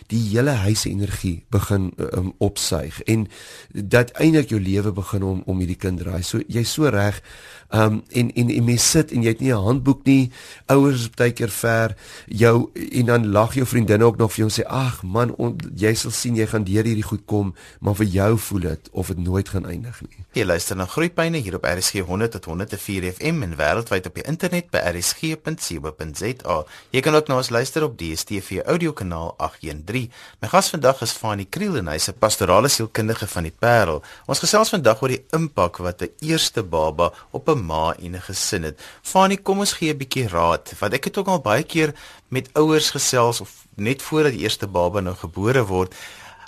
die 0.10 0.22
hele 0.32 0.56
huis 0.66 0.86
energie 0.90 1.44
begin 1.54 1.92
um, 2.18 2.32
opsuig 2.42 3.02
en 3.10 3.28
dat 3.74 4.12
eintlik 4.18 4.50
jou 4.50 4.60
lewe 4.62 4.92
begin 4.96 5.24
om 5.24 5.42
om 5.46 5.60
hierdie 5.62 5.78
kind 5.78 6.02
draai. 6.02 6.24
So 6.26 6.42
jy's 6.48 6.74
so 6.74 6.90
reg. 6.90 7.22
Um 7.70 8.02
en 8.18 8.32
en 8.34 8.50
en 8.50 8.66
mens 8.66 8.86
sit 8.92 9.12
en 9.14 9.22
jy 9.22 9.36
het 9.36 9.44
nie 9.44 9.54
'n 9.54 9.66
handboek 9.66 10.06
nie. 10.06 10.32
Ouers 10.66 11.02
is 11.02 11.10
baie 11.10 11.32
keer 11.32 11.50
ver 11.50 11.96
jou 12.26 12.72
en 12.74 13.06
dan 13.06 13.28
lag 13.32 13.54
jou 13.54 13.66
vriendinne 13.66 14.06
ook 14.06 14.18
nog 14.18 14.34
vir 14.34 14.46
jou 14.46 14.50
en 14.50 14.56
sê 14.64 14.66
ag 14.68 15.04
man 15.04 15.36
on, 15.36 15.56
jy 15.76 15.94
sal 15.94 16.12
sien 16.12 16.36
jy 16.36 16.48
gaan 16.48 16.64
deur 16.64 16.84
hierdie 16.84 17.04
goed 17.04 17.26
kom, 17.26 17.56
maar 17.80 17.96
vir 17.96 18.06
jou 18.06 18.38
voel 18.38 18.60
dit 18.60 18.90
of 18.92 19.08
dit 19.08 19.18
nooit 19.18 19.50
gaan 19.50 19.66
eindig 19.66 20.02
nie. 20.02 20.26
Jy 20.34 20.46
luister 20.46 20.76
na 20.76 20.86
Groepyne 20.86 21.38
hier 21.38 21.56
op 21.56 21.64
RSG 21.64 22.00
100 22.00 22.32
tot 22.32 22.46
104 22.46 23.14
FM 23.14 23.44
en 23.44 23.56
wêreldwyd 23.56 24.06
op 24.06 24.16
die 24.16 24.24
internet 24.24 24.70
by 24.72 24.78
rsg.co.za. 24.78 26.66
Jy 26.90 27.02
kan 27.02 27.16
ook 27.16 27.28
na 27.28 27.38
ons 27.38 27.50
luister 27.50 27.84
op 27.84 27.98
DStv 27.98 28.62
audiokanaal 28.66 29.34
813 29.38 29.99
3. 30.00 30.10
My 30.42 30.48
gas 30.48 30.70
vandag 30.72 31.02
is 31.02 31.12
Fanie 31.12 31.48
Kriel 31.50 31.78
en 31.80 31.88
hy's 31.92 32.08
'n 32.10 32.20
pastorale 32.20 32.70
sielkundige 32.70 33.28
van 33.28 33.44
die 33.44 33.56
Parel. 33.60 34.02
Ons 34.28 34.40
gesels 34.40 34.70
vandag 34.70 35.02
oor 35.02 35.10
die 35.10 35.26
impak 35.32 35.78
wat 35.78 36.02
'n 36.02 36.12
eerste 36.22 36.64
baba 36.64 37.12
op 37.32 37.50
'n 37.50 37.66
ma 37.66 37.94
en 38.00 38.16
'n 38.16 38.22
gesin 38.22 38.64
het. 38.64 38.80
Fanie, 39.02 39.38
kom 39.38 39.60
ons 39.60 39.74
gee 39.74 39.94
'n 39.94 39.98
bietjie 39.98 40.28
raad. 40.28 40.74
Want 40.80 40.94
ek 40.94 41.04
het 41.04 41.18
ook 41.18 41.28
al 41.28 41.42
baie 41.42 41.64
keer 41.64 41.94
met 42.30 42.50
ouers 42.54 42.90
gesels 42.92 43.42
of 43.42 43.50
net 43.76 44.02
voordat 44.02 44.32
die 44.32 44.42
eerste 44.42 44.68
baba 44.68 45.00
nou 45.00 45.16
gebore 45.16 45.66
word. 45.66 45.94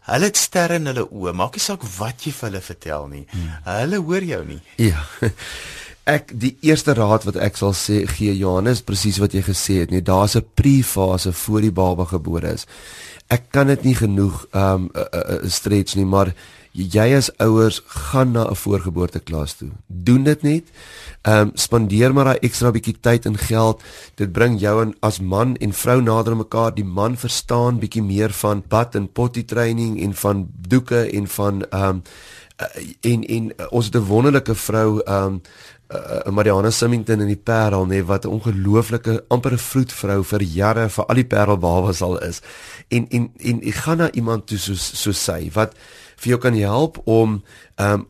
Hulle 0.02 0.26
het 0.26 0.38
sterre 0.38 0.76
in 0.76 0.86
hulle 0.86 1.08
oë. 1.12 1.34
Maak 1.34 1.54
nie 1.54 1.62
saak 1.62 1.84
wat 1.98 2.24
jy 2.24 2.32
vir 2.32 2.50
hulle 2.50 2.62
vertel 2.62 3.08
nie. 3.08 3.26
Hmm. 3.30 3.50
Hulle 3.64 3.98
hoor 3.98 4.24
jou 4.24 4.46
nie. 4.46 4.62
Ja. 4.76 5.04
Ek 6.10 6.32
die 6.34 6.56
eerste 6.66 6.96
raad 6.98 7.28
wat 7.28 7.38
ek 7.38 7.60
sal 7.60 7.76
sê 7.78 8.02
gee 8.10 8.34
Johannes 8.34 8.82
presies 8.82 9.20
wat 9.22 9.36
jy 9.38 9.44
gesê 9.46 9.82
het. 9.84 9.92
Nee, 9.92 10.02
daar's 10.02 10.36
'n 10.36 10.46
pre-fase 10.56 11.32
voor 11.32 11.62
die 11.62 11.72
baba 11.72 12.06
gebore 12.06 12.54
is. 12.54 12.66
Ek 13.30 13.52
kan 13.52 13.68
dit 13.68 13.84
nie 13.84 13.96
genoeg 13.96 14.48
um 14.52 14.90
uh, 14.96 15.02
uh, 15.14 15.50
stretch 15.50 15.96
nie, 15.96 16.06
maar 16.06 16.34
jy 16.74 17.16
as 17.16 17.30
ouers 17.38 17.82
gaan 17.86 18.32
na 18.32 18.50
'n 18.50 18.56
voorgeboorteklas 18.56 19.54
toe. 19.54 19.70
Doen 19.88 20.24
dit 20.24 20.42
net. 20.42 20.64
Ehm 21.22 21.40
um, 21.40 21.52
spandeer 21.54 22.14
maar 22.14 22.26
daai 22.26 22.40
ekstra 22.42 22.72
bietjie 22.72 22.98
tyd 23.00 23.26
en 23.26 23.38
geld. 23.38 23.82
Dit 24.16 24.32
bring 24.32 24.60
jou 24.60 24.82
en 24.82 24.96
as 25.02 25.20
man 25.20 25.56
en 25.56 25.74
vrou 25.74 26.02
nader 26.02 26.36
mekaar. 26.36 26.76
Die 26.76 26.86
man 26.86 27.18
verstaan 27.18 27.80
bietjie 27.80 28.04
meer 28.04 28.32
van 28.32 28.64
bad 28.68 28.96
en 28.96 29.12
potty 29.12 29.44
training 29.44 30.02
en 30.02 30.14
van 30.14 30.50
doeke 30.68 31.12
en 31.12 31.28
van 31.28 31.64
ehm 31.70 31.90
um, 31.90 32.04
en 33.02 33.24
en 33.24 33.52
uh, 33.58 33.66
ons 33.70 33.86
het 33.86 33.96
'n 33.96 34.08
wonderlike 34.08 34.56
vrou 34.56 35.00
ehm 35.00 35.26
um, 35.26 35.42
uh, 35.94 36.32
Mariana 36.32 36.70
Simington 36.70 37.22
in 37.22 37.28
die 37.28 37.44
Parel 37.44 37.86
nê 37.86 38.04
wat 38.06 38.26
'n 38.26 38.34
ongelooflike 38.38 39.24
amper 39.28 39.54
'n 39.54 39.58
vroedvrou 39.58 40.24
vir 40.24 40.42
jare 40.42 40.90
vir 40.90 41.06
al 41.06 41.16
die 41.16 41.26
Parelbabas 41.26 42.02
al 42.02 42.18
is. 42.20 42.42
En 42.88 43.08
en 43.10 43.32
en 43.38 43.62
ek 43.62 43.76
gaan 43.76 43.98
na 43.98 44.12
iemand 44.12 44.48
toe 44.48 44.58
so 44.58 44.74
so 44.76 45.12
sy 45.12 45.50
wat 45.54 45.76
vir 46.22 46.30
jou 46.30 46.40
kan 46.40 46.54
help 46.54 47.02
om 47.06 47.44
ehm 47.76 47.94
um, 47.94 48.08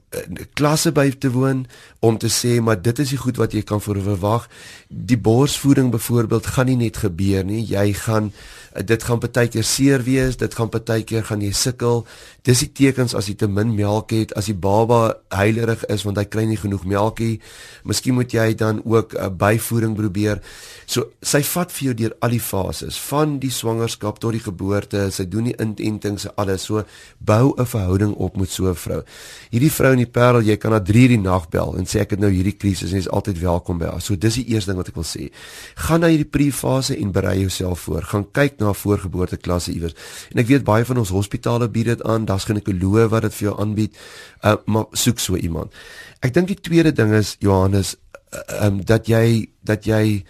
klasse 0.53 0.91
by 0.91 1.09
te 1.09 1.31
woon 1.31 1.67
om 1.99 2.17
te 2.17 2.27
sê 2.27 2.61
maar 2.61 2.81
dit 2.81 2.99
is 2.99 3.09
die 3.09 3.17
goed 3.17 3.37
wat 3.37 3.53
jy 3.53 3.61
kan 3.61 3.81
verwag. 3.81 4.49
Die 4.87 5.17
borsvoeding 5.17 5.91
byvoorbeeld 5.91 6.45
gaan 6.45 6.65
nie 6.65 6.75
net 6.75 6.97
gebeur 6.97 7.43
nie. 7.45 7.65
Jy 7.65 7.93
gaan 7.93 8.33
dit 8.71 9.03
gaan 9.03 9.19
partykeer 9.19 9.65
seer 9.67 10.03
wees, 10.03 10.37
dit 10.39 10.53
gaan 10.55 10.69
partykeer 10.71 11.25
gaan 11.27 11.41
jy 11.43 11.51
sukkel. 11.55 12.05
Dis 12.47 12.63
die 12.63 12.71
tekens 12.71 13.13
as 13.17 13.27
jy 13.27 13.35
te 13.37 13.47
min 13.51 13.73
melk 13.75 14.13
het, 14.15 14.31
as 14.39 14.47
die 14.47 14.55
baba 14.55 15.17
heilerig 15.33 15.83
is 15.91 16.05
want 16.07 16.17
hy 16.17 16.25
kry 16.25 16.45
nie 16.47 16.59
genoeg 16.59 16.85
melkie. 16.87 17.41
Miskien 17.87 18.15
moet 18.15 18.31
jy 18.33 18.53
dan 18.55 18.81
ook 18.85 19.13
'n 19.13 19.19
uh, 19.19 19.29
byvoeding 19.29 19.95
probeer. 19.95 20.41
So 20.85 21.11
sy 21.21 21.43
vat 21.43 21.71
vir 21.71 21.85
jou 21.85 21.93
deur 21.93 22.15
al 22.21 22.29
die 22.29 22.39
fases 22.39 22.97
van 23.09 23.39
die 23.39 23.51
swangerskap 23.51 24.19
tot 24.19 24.31
die 24.31 24.43
geboorte. 24.43 25.11
Sy 25.11 25.25
doen 25.25 25.43
die 25.43 25.55
inentings 25.59 26.25
en 26.25 26.31
alles. 26.35 26.63
So 26.63 26.83
bou 27.19 27.53
'n 27.57 27.65
verhouding 27.65 28.13
op 28.15 28.37
met 28.37 28.49
so 28.49 28.69
'n 28.69 28.75
vrou. 28.75 29.03
Hierdie 29.51 29.71
vrou 29.71 29.91
in 29.91 29.97
die 29.97 30.11
Parel, 30.11 30.41
jy 30.41 30.57
kan 30.57 30.71
haar 30.71 30.83
3 30.83 31.07
die 31.07 31.19
nag 31.19 31.49
bel 31.49 31.77
en 31.77 31.85
sê 31.85 31.99
ek 31.99 32.11
het 32.11 32.19
nou 32.19 32.31
hierdie 32.31 32.57
krisis 32.57 32.91
en 32.91 33.01
sy 33.01 33.07
is 33.07 33.09
altyd 33.09 33.39
welkom 33.39 33.77
by 33.77 33.85
haar. 33.85 34.01
So 34.01 34.15
dis 34.15 34.35
die 34.35 34.47
eerste 34.47 34.71
ding 34.71 34.77
wat 34.77 34.87
ek 34.87 34.95
wil 34.95 35.03
sê. 35.03 35.31
Gaan 35.75 35.99
na 35.99 36.07
hierdie 36.07 36.29
pre-fase 36.29 36.97
en 36.97 37.11
berei 37.11 37.39
jouself 37.39 37.79
voor. 37.79 38.01
Gaan 38.01 38.31
kyk 38.31 38.60
na 38.61 38.73
voorgeboorte 38.77 39.39
klasse 39.41 39.73
iewers. 39.73 39.97
En 40.31 40.43
ek 40.43 40.51
weet 40.51 40.67
baie 40.67 40.85
van 40.87 41.01
ons 41.01 41.13
hospitale 41.13 41.69
bied 41.69 41.89
dit 41.91 42.05
aan. 42.07 42.27
Daar's 42.29 42.47
ginekoloë 42.49 43.09
wat 43.11 43.27
dit 43.27 43.39
vir 43.39 43.49
jou 43.49 43.57
aanbied. 43.59 43.97
Uh 44.45 44.55
maar 44.65 44.87
soek 44.93 45.19
so 45.19 45.35
iemand. 45.35 45.73
Ek 46.21 46.33
dink 46.33 46.47
die 46.53 46.61
tweede 46.61 46.93
ding 46.93 47.11
is 47.17 47.35
Johannes, 47.39 47.97
ehm 48.31 48.53
uh, 48.53 48.65
um, 48.69 48.85
dat 48.85 49.09
jy 49.11 49.49
dat 49.67 49.85
jy 49.85 50.23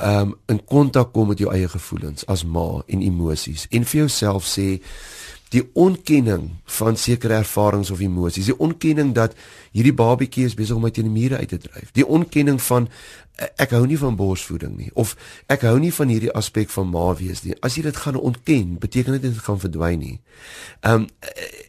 um 0.00 0.34
in 0.46 0.64
kontak 0.64 1.12
kom 1.12 1.28
met 1.28 1.38
jou 1.38 1.50
eie 1.52 1.68
gevoelens 1.68 2.26
as 2.26 2.44
ma 2.44 2.82
en 2.86 3.02
emosies 3.04 3.66
en 3.70 3.84
vir 3.84 4.04
jouself 4.04 4.46
sê 4.48 4.66
die 5.52 5.62
onkenning 5.76 6.48
van 6.78 6.96
sekere 6.96 7.36
ervarings 7.42 7.90
of 7.92 8.00
emosies 8.00 8.48
die 8.48 8.56
onkenning 8.56 9.12
dat 9.14 9.36
hierdie 9.76 9.94
babatjie 9.94 10.46
is 10.48 10.56
besig 10.56 10.78
om 10.78 10.88
uit 10.88 10.96
die 10.96 11.04
mure 11.04 11.38
uit 11.38 11.52
te 11.52 11.60
dryf 11.60 11.92
die 11.98 12.06
onkenning 12.06 12.60
van 12.70 12.88
ek 13.56 13.74
hou 13.76 13.84
nie 13.86 13.98
van 13.98 14.16
borsvoeding 14.16 14.76
nie 14.76 14.90
of 14.98 15.14
ek 15.52 15.66
hou 15.68 15.76
nie 15.80 15.92
van 15.94 16.12
hierdie 16.12 16.32
aspek 16.38 16.70
van 16.70 16.90
ma 16.90 17.12
wees 17.18 17.42
nie. 17.44 17.54
As 17.62 17.76
jy 17.76 17.84
dit 17.86 17.96
gaan 18.04 18.16
ontken 18.16 18.78
beteken 18.82 19.18
dit 19.18 19.26
dit 19.28 19.42
gaan 19.46 19.60
verdwyn 19.62 19.98
nie. 20.02 20.16
Um 20.86 21.08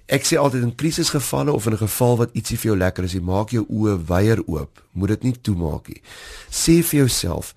ek 0.07 0.27
sê 0.27 0.37
altyd 0.37 0.67
in 0.67 0.75
krisisgevalle 0.75 1.53
of 1.53 1.65
in 1.67 1.73
'n 1.73 1.83
geval 1.85 2.17
wat 2.17 2.35
ietsie 2.35 2.57
vir 2.57 2.71
jou 2.71 2.77
lekker 2.77 3.03
is 3.03 3.13
jy 3.13 3.21
maak 3.21 3.49
jou 3.51 3.65
oë 3.69 3.97
wyer 4.07 4.41
oop 4.47 4.83
moet 4.93 5.09
dit 5.09 5.23
nie 5.23 5.35
toemaak 5.41 5.87
nie. 5.87 6.01
Sê 6.49 6.83
vir 6.83 6.99
jouself 7.05 7.53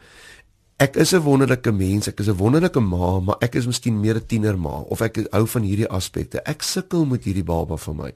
Ek 0.76 0.96
is 0.96 1.14
'n 1.14 1.22
wonderlike 1.24 1.72
mens, 1.72 2.06
ek 2.06 2.20
is 2.20 2.28
'n 2.28 2.36
wonderlike 2.36 2.80
ma, 2.80 3.20
maar 3.20 3.36
ek 3.38 3.54
is 3.54 3.66
miskien 3.66 4.00
meer 4.00 4.16
'n 4.16 4.26
tienerma 4.26 4.84
of 4.88 5.00
ek 5.00 5.26
hou 5.30 5.46
van 5.46 5.62
hierdie 5.62 5.88
aspekte. 5.88 6.42
Ek 6.44 6.62
sukkel 6.62 7.06
met 7.06 7.24
hierdie 7.24 7.44
baba 7.44 7.76
van 7.76 7.96
my. 7.96 8.12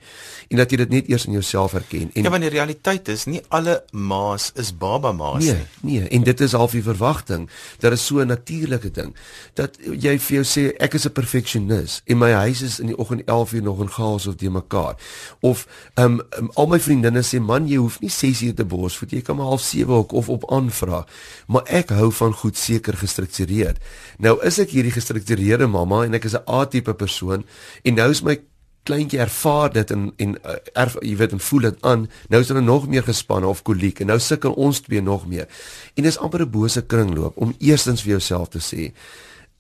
En 0.48 0.56
dat 0.56 0.70
jy 0.70 0.76
dit 0.76 0.88
net 0.88 1.08
eers 1.08 1.24
in 1.26 1.32
jouself 1.32 1.72
herken. 1.72 2.10
En 2.12 2.22
Ja, 2.22 2.30
want 2.30 2.42
die 2.42 2.50
realiteit 2.50 3.08
is 3.08 3.24
nie 3.24 3.40
alle 3.48 3.84
ma's 3.92 4.52
is 4.54 4.76
baba 4.76 5.12
ma's 5.12 5.44
nee, 5.44 5.54
nie. 5.80 6.00
Nee, 6.00 6.08
en 6.08 6.22
dit 6.22 6.40
is 6.40 6.52
half 6.52 6.70
die 6.70 6.82
verwagting. 6.82 7.48
Dit 7.78 7.92
is 7.92 8.06
so 8.06 8.20
'n 8.20 8.26
natuurlike 8.26 8.90
ding 8.90 9.14
dat 9.54 9.78
jy 9.80 10.18
vir 10.18 10.42
jou 10.42 10.44
sê 10.44 10.76
ek 10.76 10.94
is 10.94 11.06
'n 11.06 11.12
perfeksionis 11.12 12.02
en 12.04 12.18
my 12.18 12.32
huis 12.32 12.62
is 12.62 12.78
in 12.80 12.86
die 12.86 12.98
oggend 12.98 13.24
11 13.24 13.52
uur 13.52 13.62
nog 13.62 13.80
in 13.80 13.90
chaos 13.90 14.26
of 14.26 14.36
die 14.36 14.50
mekaar. 14.50 14.96
Of 15.40 15.66
ehm 15.94 16.20
um, 16.38 16.50
al 16.54 16.66
my 16.66 16.80
vriendinne 16.80 17.22
sê 17.22 17.40
man, 17.40 17.68
jy 17.68 17.76
hoef 17.76 18.00
nie 18.00 18.10
6 18.10 18.42
uur 18.42 18.54
te 18.54 18.64
borsvoed, 18.64 19.10
jy 19.10 19.22
kan 19.22 19.36
maar 19.36 19.46
half 19.46 19.62
7 19.62 19.94
ook 19.94 20.12
of 20.12 20.28
op 20.28 20.50
aanvraag. 20.50 21.06
Maar 21.46 21.62
ek 21.64 21.88
hou 21.88 22.12
van 22.12 22.32
goed 22.32 22.49
seker 22.56 22.96
gestruktureer. 22.96 23.76
Nou 24.18 24.38
is 24.46 24.58
ek 24.58 24.70
hierdie 24.70 24.94
gestruktureerde 24.94 25.66
mamma 25.66 26.04
en 26.04 26.14
ek 26.14 26.24
is 26.24 26.34
'n 26.34 26.46
A-tipe 26.48 26.94
persoon 26.94 27.44
en 27.84 27.94
nou 27.94 28.10
is 28.10 28.22
my 28.22 28.40
kleintjie 28.82 29.20
ervaar 29.20 29.72
dit 29.72 29.90
en 29.90 30.12
en 30.16 30.36
uh, 30.44 30.56
erf, 30.74 30.96
jy 31.00 31.16
weet 31.16 31.32
en 31.32 31.40
voel 31.40 31.60
dit 31.60 31.82
aan. 31.82 32.08
Nou 32.28 32.40
is 32.40 32.48
hulle 32.48 32.60
nog 32.60 32.88
meer 32.88 33.02
gespanne 33.02 33.46
of 33.46 33.62
koliek 33.62 34.00
en 34.00 34.06
nou 34.06 34.18
sukkel 34.18 34.52
ons 34.52 34.80
twee 34.80 35.02
nog 35.02 35.26
meer. 35.26 35.48
En 35.94 36.02
dis 36.02 36.18
amper 36.18 36.40
'n 36.40 36.50
bose 36.50 36.82
kringloop 36.82 37.36
om 37.36 37.54
eerstens 37.58 38.02
vir 38.02 38.10
jouself 38.10 38.48
te 38.48 38.58
sê 38.58 38.92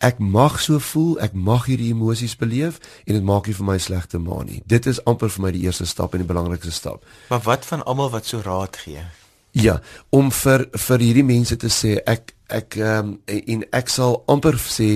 Ek 0.00 0.16
mag 0.18 0.54
so 0.64 0.78
voel, 0.80 1.18
ek 1.20 1.34
mag 1.36 1.66
hierdie 1.68 1.90
emosies 1.92 2.32
beleef 2.40 2.78
en 3.04 3.18
dit 3.18 3.24
maak 3.24 3.46
nie 3.46 3.54
vir 3.54 3.66
my 3.68 3.76
slegte 3.78 4.18
ma 4.18 4.38
nie. 4.48 4.62
Dit 4.64 4.86
is 4.88 5.04
amper 5.04 5.28
vir 5.28 5.42
my 5.44 5.50
die 5.52 5.66
eerste 5.66 5.84
stap 5.84 6.14
en 6.16 6.22
die 6.24 6.28
belangrikste 6.28 6.72
stap. 6.72 7.04
Maar 7.28 7.42
wat 7.44 7.66
van 7.68 7.84
almal 7.84 8.08
wat 8.10 8.24
so 8.24 8.40
raad 8.40 8.76
gee? 8.80 9.04
Ja, 9.52 9.80
om 10.08 10.30
vir 10.32 10.64
vir 10.72 11.04
hierdie 11.04 11.26
mense 11.26 11.56
te 11.60 11.68
sê 11.68 11.98
ek 12.08 12.32
ek 12.50 12.76
ehm 12.80 13.14
um, 13.14 13.18
en 13.26 13.66
ek 13.76 13.88
sal 13.88 14.22
amper 14.30 14.58
sê 14.60 14.88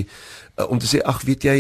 uh, 0.59 0.67
om 0.71 0.79
te 0.79 0.89
sê 0.91 1.01
ag 1.03 1.23
weet 1.27 1.47
jy 1.47 1.57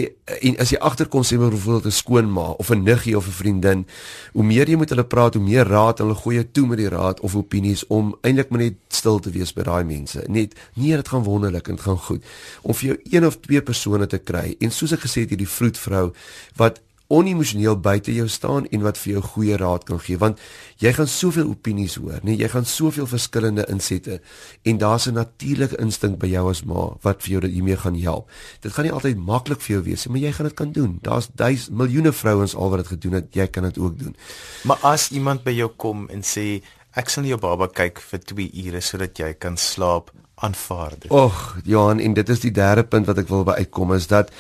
en 0.48 0.58
as 0.62 0.72
jy 0.74 0.78
agterkom 0.78 1.24
sê 1.26 1.38
byvoorbeeld 1.40 1.86
'n 1.86 1.98
skoonma 2.00 2.46
of 2.58 2.70
'n 2.70 2.82
niggie 2.82 3.16
of 3.16 3.26
'n 3.26 3.38
vriendin, 3.40 3.86
hoe 4.32 4.44
meer 4.44 4.68
jy 4.68 4.76
met 4.76 4.90
hulle 4.90 5.04
praat, 5.04 5.34
hoe 5.34 5.42
meer 5.42 5.66
raad 5.66 5.98
hulle 5.98 6.14
gooi 6.14 6.36
jou 6.36 6.46
toe 6.52 6.66
met 6.66 6.78
die 6.78 6.88
raad 6.88 7.20
of 7.20 7.36
opinies 7.36 7.86
om 7.86 8.14
eintlik 8.22 8.50
maar 8.50 8.60
net 8.60 8.74
stil 8.88 9.18
te 9.18 9.30
wees 9.30 9.52
by 9.52 9.62
daai 9.62 9.84
mense. 9.84 10.24
Net 10.28 10.54
nee, 10.74 10.96
dit 10.96 11.08
gaan 11.08 11.22
wonderlik 11.22 11.68
en 11.68 11.76
dit 11.76 11.84
gaan 11.84 11.98
goed. 11.98 12.24
Om 12.62 12.74
vir 12.74 12.88
jou 12.88 12.98
een 13.10 13.26
of 13.26 13.40
twee 13.40 13.62
persone 13.62 14.06
te 14.06 14.18
kry 14.18 14.56
en 14.60 14.70
soos 14.70 14.92
ek 14.92 15.00
gesê 15.00 15.20
het 15.20 15.30
hierdie 15.30 15.48
vroedvrou 15.48 16.12
wat 16.56 16.80
onemosioneel 17.14 17.78
buite 17.80 18.14
jou 18.14 18.26
staan 18.28 18.66
en 18.74 18.82
wat 18.82 18.98
vir 18.98 19.12
jou 19.14 19.22
goeie 19.34 19.58
raad 19.60 19.86
kan 19.88 20.00
gee. 20.02 20.18
Want 20.18 20.40
jy 20.82 20.92
gaan 20.96 21.10
soveel 21.10 21.48
opinies 21.52 21.94
hoor 22.00 22.18
nee 22.26 22.36
jy 22.36 22.48
gaan 22.50 22.66
soveel 22.66 23.06
verskillende 23.06 23.66
insette 23.70 24.20
en 24.62 24.78
daar's 24.78 25.06
'n 25.06 25.14
natuurlike 25.14 25.78
instink 25.78 26.18
by 26.18 26.26
jou 26.26 26.48
as 26.50 26.64
ma 26.64 26.96
wat 27.02 27.22
vir 27.22 27.30
jou 27.30 27.40
dat 27.40 27.50
hiermee 27.50 27.76
gaan 27.76 28.00
help. 28.00 28.30
Dit 28.60 28.72
gaan 28.72 28.84
nie 28.84 28.92
altyd 28.92 29.16
maklik 29.16 29.60
vir 29.60 29.76
jou 29.76 29.82
wees 29.84 30.06
maar 30.06 30.18
jy 30.18 30.32
gaan 30.32 30.46
dit 30.46 30.56
kan 30.56 30.72
doen. 30.72 30.98
Daar's 31.02 31.28
duis 31.34 31.68
miljoene 31.70 32.12
vrouens 32.12 32.54
al 32.54 32.70
wat 32.70 32.78
dit 32.78 32.86
gedoen 32.86 33.12
het 33.12 33.34
jy 33.34 33.46
kan 33.46 33.62
dit 33.62 33.78
ook 33.78 33.98
doen. 33.98 34.16
Maar 34.64 34.78
as 34.82 35.10
iemand 35.10 35.44
by 35.44 35.50
jou 35.50 35.70
kom 35.76 36.08
en 36.08 36.22
sê 36.22 36.62
ek 36.94 37.08
sal 37.08 37.24
jou 37.24 37.38
baba 37.38 37.68
kyk 37.68 38.00
vir 38.00 38.20
2 38.20 38.50
ure 38.66 38.80
sodat 38.80 39.18
jy 39.18 39.34
kan 39.34 39.56
slaap 39.56 40.10
aanvaar 40.34 40.92
dit. 40.98 41.10
Och, 41.10 41.56
Johan, 41.64 41.98
en 41.98 42.14
dit 42.14 42.28
is 42.28 42.40
die 42.40 42.50
derde 42.50 42.84
punt 42.84 43.06
wat 43.06 43.18
ek 43.22 43.30
wil 43.30 43.44
by 43.46 43.58
uitkom 43.62 43.94
is 43.94 44.08
dat 44.10 44.32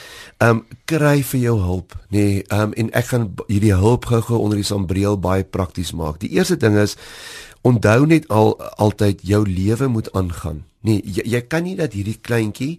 ehm 0.42 0.50
um, 0.50 0.64
kry 0.90 1.22
vir 1.22 1.40
jou 1.40 1.54
hulp, 1.60 1.94
nê. 2.08 2.18
Nee, 2.18 2.42
ehm 2.48 2.72
um, 2.72 2.74
en 2.82 2.90
ek 2.92 3.10
gaan 3.12 3.30
hierdie 3.46 3.74
hulp 3.78 4.10
gou-gou 4.10 4.40
onder 4.42 4.58
die 4.58 4.66
sambreel 4.66 5.18
baie 5.18 5.44
prakties 5.44 5.94
maak. 5.94 6.18
Die 6.20 6.34
eerste 6.34 6.56
ding 6.56 6.76
is 6.78 6.96
onthou 7.62 8.06
net 8.06 8.28
al 8.28 8.56
altyd 8.76 9.22
jou 9.22 9.44
lewe 9.48 9.88
moet 9.88 10.12
aangaan. 10.12 10.64
Nee, 10.84 11.00
jy, 11.04 11.22
jy 11.24 11.40
kan 11.48 11.64
nie 11.64 11.76
dat 11.78 11.94
hierdie 11.96 12.18
kleintjie 12.20 12.74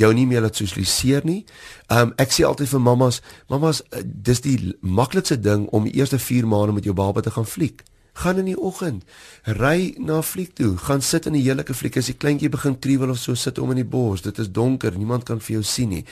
jou 0.00 0.12
nie 0.14 0.24
meer 0.26 0.40
laat 0.46 0.56
sosialiseer 0.56 1.26
nie. 1.26 1.44
Ehm 1.90 2.10
um, 2.10 2.16
ek 2.16 2.32
sê 2.32 2.46
altyd 2.46 2.70
vir 2.70 2.86
mammas, 2.86 3.20
mammas, 3.48 3.82
uh, 3.90 4.04
dis 4.04 4.40
die 4.46 4.76
maklikste 4.80 5.40
ding 5.40 5.66
om 5.74 5.84
die 5.84 5.98
eerste 5.98 6.18
4 6.18 6.46
maande 6.46 6.78
met 6.78 6.86
jou 6.86 6.94
baba 6.94 7.20
te 7.20 7.34
gaan 7.34 7.46
fliek 7.46 7.82
gaan 8.12 8.38
in 8.38 8.44
die 8.44 8.58
oggend. 8.58 9.04
Ry 9.44 9.94
na 9.98 10.22
fliek 10.22 10.54
toe. 10.54 10.76
Gaan 10.76 11.02
sit 11.02 11.26
in 11.26 11.34
'n 11.34 11.42
heerlike 11.42 11.74
fliek. 11.74 11.96
As 11.96 12.06
die 12.06 12.14
kleintjie 12.14 12.48
begin 12.48 12.78
kriewel 12.78 13.10
of 13.10 13.18
so 13.18 13.34
sit 13.34 13.58
om 13.58 13.70
in 13.70 13.76
die 13.76 13.84
bos 13.84 14.22
dit 14.22 14.38
is 14.38 14.50
donker. 14.50 14.96
Niemand 14.98 15.24
kan 15.24 15.40
vir 15.40 15.52
jou 15.52 15.62
sien 15.62 15.88
nie. 15.88 16.04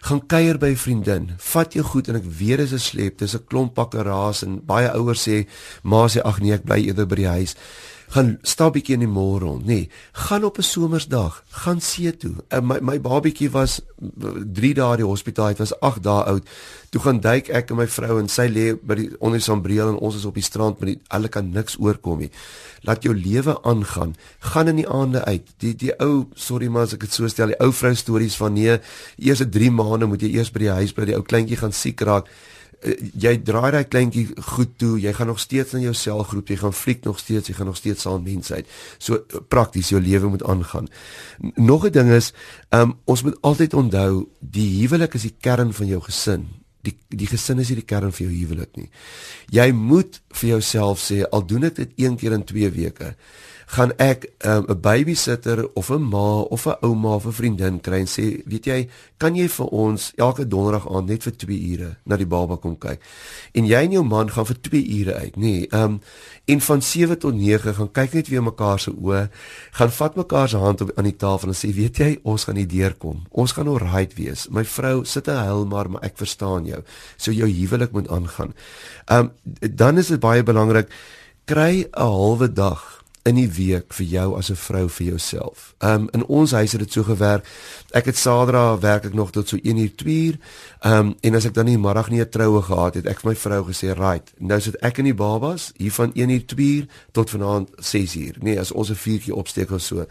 Gaan 0.00 0.26
kuier 0.26 0.58
by 0.58 0.66
'n 0.68 0.76
vriendin. 0.76 1.30
Vat 1.38 1.72
jou 1.72 1.84
goed 1.84 2.08
en 2.08 2.16
ek 2.16 2.24
weet 2.24 2.56
dit 2.56 2.72
is 2.72 2.72
'n 2.72 2.78
slep 2.78 3.18
dis 3.18 3.34
'n 3.34 3.44
klomp 3.46 3.74
pakke 3.74 4.02
raas 4.02 4.42
en 4.42 4.64
baie 4.64 4.88
ouers 4.92 5.28
sê 5.28 5.46
ma 5.82 6.06
sê 6.08 6.20
ag 6.24 6.40
nee 6.40 6.52
ek 6.52 6.64
bly 6.64 6.86
eerder 6.86 7.06
by 7.06 7.14
die 7.14 7.28
huis 7.28 7.56
gaan 8.14 8.36
stap 8.46 8.76
bietjie 8.76 8.94
in 8.96 9.04
die 9.04 9.10
môre 9.10 9.44
rond, 9.44 9.66
nê. 9.66 9.74
Nee, 9.74 9.90
gaan 10.12 10.44
op 10.44 10.58
'n 10.58 10.62
somersdag, 10.62 11.42
gaan 11.48 11.80
see 11.80 12.16
toe. 12.16 12.34
Uh, 12.52 12.60
my 12.60 12.78
my 12.80 13.00
babietjie 13.00 13.50
was 13.50 13.80
3 13.98 14.74
dae 14.74 14.92
in 14.92 15.02
die 15.02 15.06
hospitaal, 15.06 15.48
hy 15.48 15.54
was 15.58 15.80
8 15.80 16.02
dae 16.02 16.24
oud. 16.24 16.44
Toe 16.90 17.00
gaan 17.00 17.20
duik 17.20 17.48
ek 17.48 17.70
en 17.70 17.76
my 17.76 17.86
vrou 17.86 18.18
en 18.20 18.28
sy 18.28 18.46
lê 18.48 18.74
by 18.74 18.94
die 18.94 19.10
onder 19.18 19.38
die 19.38 19.44
sambreel 19.44 19.88
en 19.88 19.98
ons 19.98 20.16
is 20.16 20.24
op 20.24 20.34
die 20.34 20.42
strand 20.42 20.80
met 20.80 20.98
hulle 21.08 21.28
kan 21.28 21.50
niks 21.50 21.76
oorkom 21.78 22.18
nie. 22.18 22.30
Laat 22.82 23.02
jou 23.02 23.14
lewe 23.14 23.62
aangaan. 23.62 24.14
Gaan 24.38 24.68
in 24.68 24.76
die 24.76 24.88
aande 24.88 25.24
uit. 25.24 25.46
Die 25.58 25.74
die 25.74 25.92
ou, 26.00 26.26
sorry 26.34 26.68
maar 26.68 26.82
as 26.82 26.94
ek 26.94 27.00
dit 27.00 27.12
so 27.12 27.28
stel, 27.28 27.48
die 27.48 27.60
ou 27.60 27.72
vrou 27.72 27.94
stories 27.94 28.36
van 28.36 28.52
nee, 28.52 28.78
eerste 29.18 29.48
3 29.48 29.70
maande 29.70 30.06
moet 30.06 30.22
jy 30.22 30.36
eers 30.36 30.52
by 30.52 30.58
die 30.58 30.70
huis 30.70 30.92
bly, 30.92 31.04
die 31.04 31.16
ou 31.16 31.22
kleintjie 31.22 31.56
gaan 31.56 31.72
siek 31.72 32.00
raak. 32.00 32.30
Uh, 32.84 32.92
jy 33.16 33.32
draai 33.46 33.70
daai 33.72 33.86
kleintjie 33.88 34.26
goed 34.52 34.74
toe, 34.80 34.96
jy 35.00 35.12
gaan 35.16 35.30
nog 35.32 35.40
steeds 35.40 35.76
in 35.78 35.86
jou 35.86 35.94
selgroep, 35.96 36.50
jy 36.52 36.58
gaan 36.60 36.76
fliek 36.76 37.04
nog 37.04 37.18
steeds, 37.22 37.48
jy 37.48 37.56
gaan 37.56 37.70
nog 37.70 37.78
steeds 37.80 38.04
saam 38.04 38.22
mense 38.26 38.54
uit. 38.54 38.68
So 38.98 39.16
uh, 39.16 39.40
prakties 39.48 39.92
jou 39.94 40.00
lewe 40.02 40.28
moet 40.34 40.44
aangaan. 40.44 40.88
Nog 41.56 41.86
'n 41.86 41.92
ding 41.92 42.10
is, 42.10 42.32
um, 42.70 42.98
ons 43.04 43.22
moet 43.22 43.36
altyd 43.40 43.74
onthou, 43.74 44.28
die 44.40 44.80
huwelik 44.80 45.14
is 45.14 45.22
die 45.22 45.34
kern 45.40 45.72
van 45.72 45.86
jou 45.86 46.00
gesin. 46.00 46.48
Die 46.82 46.96
die 47.08 47.26
gesin 47.26 47.58
is 47.58 47.68
nie 47.68 47.80
die 47.80 47.88
kern 47.88 48.12
vir 48.12 48.26
jou 48.26 48.34
huwelik 48.34 48.76
nie. 48.76 48.90
Jy 49.50 49.72
moet 49.72 50.20
vir 50.30 50.48
jouself 50.48 51.00
sê, 51.00 51.24
al 51.30 51.46
doen 51.46 51.64
ek 51.64 51.76
dit 51.76 51.90
een 51.96 52.16
keer 52.16 52.32
in 52.32 52.44
2 52.44 52.70
weke, 52.70 53.16
gaan 53.66 53.92
ek 53.98 54.30
'n 54.44 54.48
um, 54.70 54.80
babysitter 54.80 55.68
of 55.74 55.90
'n 55.90 56.02
ma 56.02 56.40
of 56.40 56.66
'n 56.66 56.76
ouma 56.80 57.14
of 57.14 57.26
'n 57.26 57.32
vriendin 57.32 57.80
kry 57.80 57.98
en 57.98 58.06
sê, 58.06 58.42
weet 58.46 58.64
jy, 58.64 58.88
kan 59.16 59.34
jy 59.34 59.48
vir 59.48 59.66
ons 59.66 60.12
elke 60.16 60.48
donderdag 60.48 60.86
aand 60.88 61.08
net 61.08 61.22
vir 61.22 61.32
2 61.36 61.58
ure 61.72 61.96
na 62.04 62.16
die 62.16 62.26
baba 62.26 62.56
kom 62.56 62.78
kyk? 62.78 63.00
En 63.54 63.66
jy 63.66 63.82
en 63.82 63.92
jou 63.92 64.04
man 64.04 64.30
gaan 64.30 64.46
vir 64.46 64.56
2 64.60 64.86
ure 65.00 65.14
uit, 65.14 65.36
nê? 65.36 65.42
Nee, 65.42 65.66
ehm 65.70 65.82
um, 65.82 66.00
en 66.44 66.60
van 66.60 66.82
7 66.82 67.18
tot 67.18 67.34
9 67.34 67.74
gaan 67.74 67.92
kyk 67.92 68.12
net 68.14 68.28
weer 68.28 68.42
mekaar 68.42 68.78
se 68.78 68.90
oë, 68.90 69.28
gaan 69.72 69.90
vat 69.90 70.16
mekaar 70.16 70.48
se 70.48 70.56
hand 70.56 70.80
op 70.80 70.90
aan 70.96 71.04
die 71.04 71.16
tafel 71.16 71.48
en 71.48 71.54
sê, 71.54 71.74
weet 71.74 71.96
jy, 71.98 72.18
ons 72.22 72.44
gaan 72.44 72.54
nie 72.54 72.66
deurkom. 72.66 73.26
Ons 73.30 73.52
gaan 73.52 73.68
alright 73.68 74.14
wees. 74.14 74.48
My 74.48 74.64
vrou 74.64 75.04
sit 75.04 75.28
en 75.28 75.36
huil 75.36 75.66
maar, 75.66 75.90
maar 75.90 76.02
ek 76.02 76.16
verstaan 76.16 76.66
jou. 76.66 76.82
So 77.16 77.32
jou 77.32 77.50
huwelik 77.50 77.92
moet 77.92 78.08
aangaan. 78.08 78.54
Ehm 79.06 79.18
um, 79.18 79.30
dan 79.74 79.98
is 79.98 80.06
dit 80.06 80.20
baie 80.20 80.42
belangrik 80.42 80.88
kry 81.44 81.86
'n 81.86 82.00
halwe 82.00 82.52
dag 82.52 83.05
in 83.26 83.34
die 83.40 83.48
week 83.50 83.94
vir 83.98 84.06
jou 84.06 84.26
as 84.38 84.50
'n 84.50 84.56
vrou 84.56 84.88
vir 84.88 85.06
jouself. 85.06 85.74
Um 85.78 86.08
in 86.12 86.26
ons 86.26 86.50
huis 86.50 86.72
het 86.72 86.80
dit 86.80 86.92
so 86.92 87.02
gewerk. 87.02 87.46
Ek 87.90 88.04
het 88.04 88.16
Saterdag 88.16 88.80
werk 88.80 89.04
ek 89.04 89.14
nog 89.14 89.30
tot 89.30 89.48
so 89.48 89.56
1 89.62 89.76
uur 89.76 89.94
2 89.94 90.14
uur. 90.26 90.38
Um 90.80 91.14
en 91.20 91.34
as 91.34 91.44
ek 91.44 91.54
dan 91.54 91.64
nie 91.64 91.78
middag 91.78 92.10
nie 92.10 92.20
'n 92.20 92.28
troue 92.28 92.62
gehad 92.62 92.94
het, 92.94 93.06
ek 93.06 93.20
vir 93.20 93.30
my 93.30 93.36
vrou 93.36 93.64
gesê, 93.64 93.98
"Right, 93.98 94.32
nou 94.38 94.60
sit 94.60 94.76
ek 94.82 94.98
in 94.98 95.04
die 95.04 95.14
babas 95.14 95.72
hier 95.76 95.92
van 95.92 96.10
1 96.14 96.30
uur 96.30 96.46
2 96.46 96.76
uur 96.76 96.86
tot 97.12 97.30
vanaand 97.30 97.70
6 97.76 98.16
uur." 98.16 98.34
Nee, 98.40 98.60
as 98.60 98.72
ons 98.72 98.90
'n 98.90 98.94
vuurtjie 98.94 99.34
opsteek 99.34 99.70
of 99.70 99.80
so. 99.80 100.06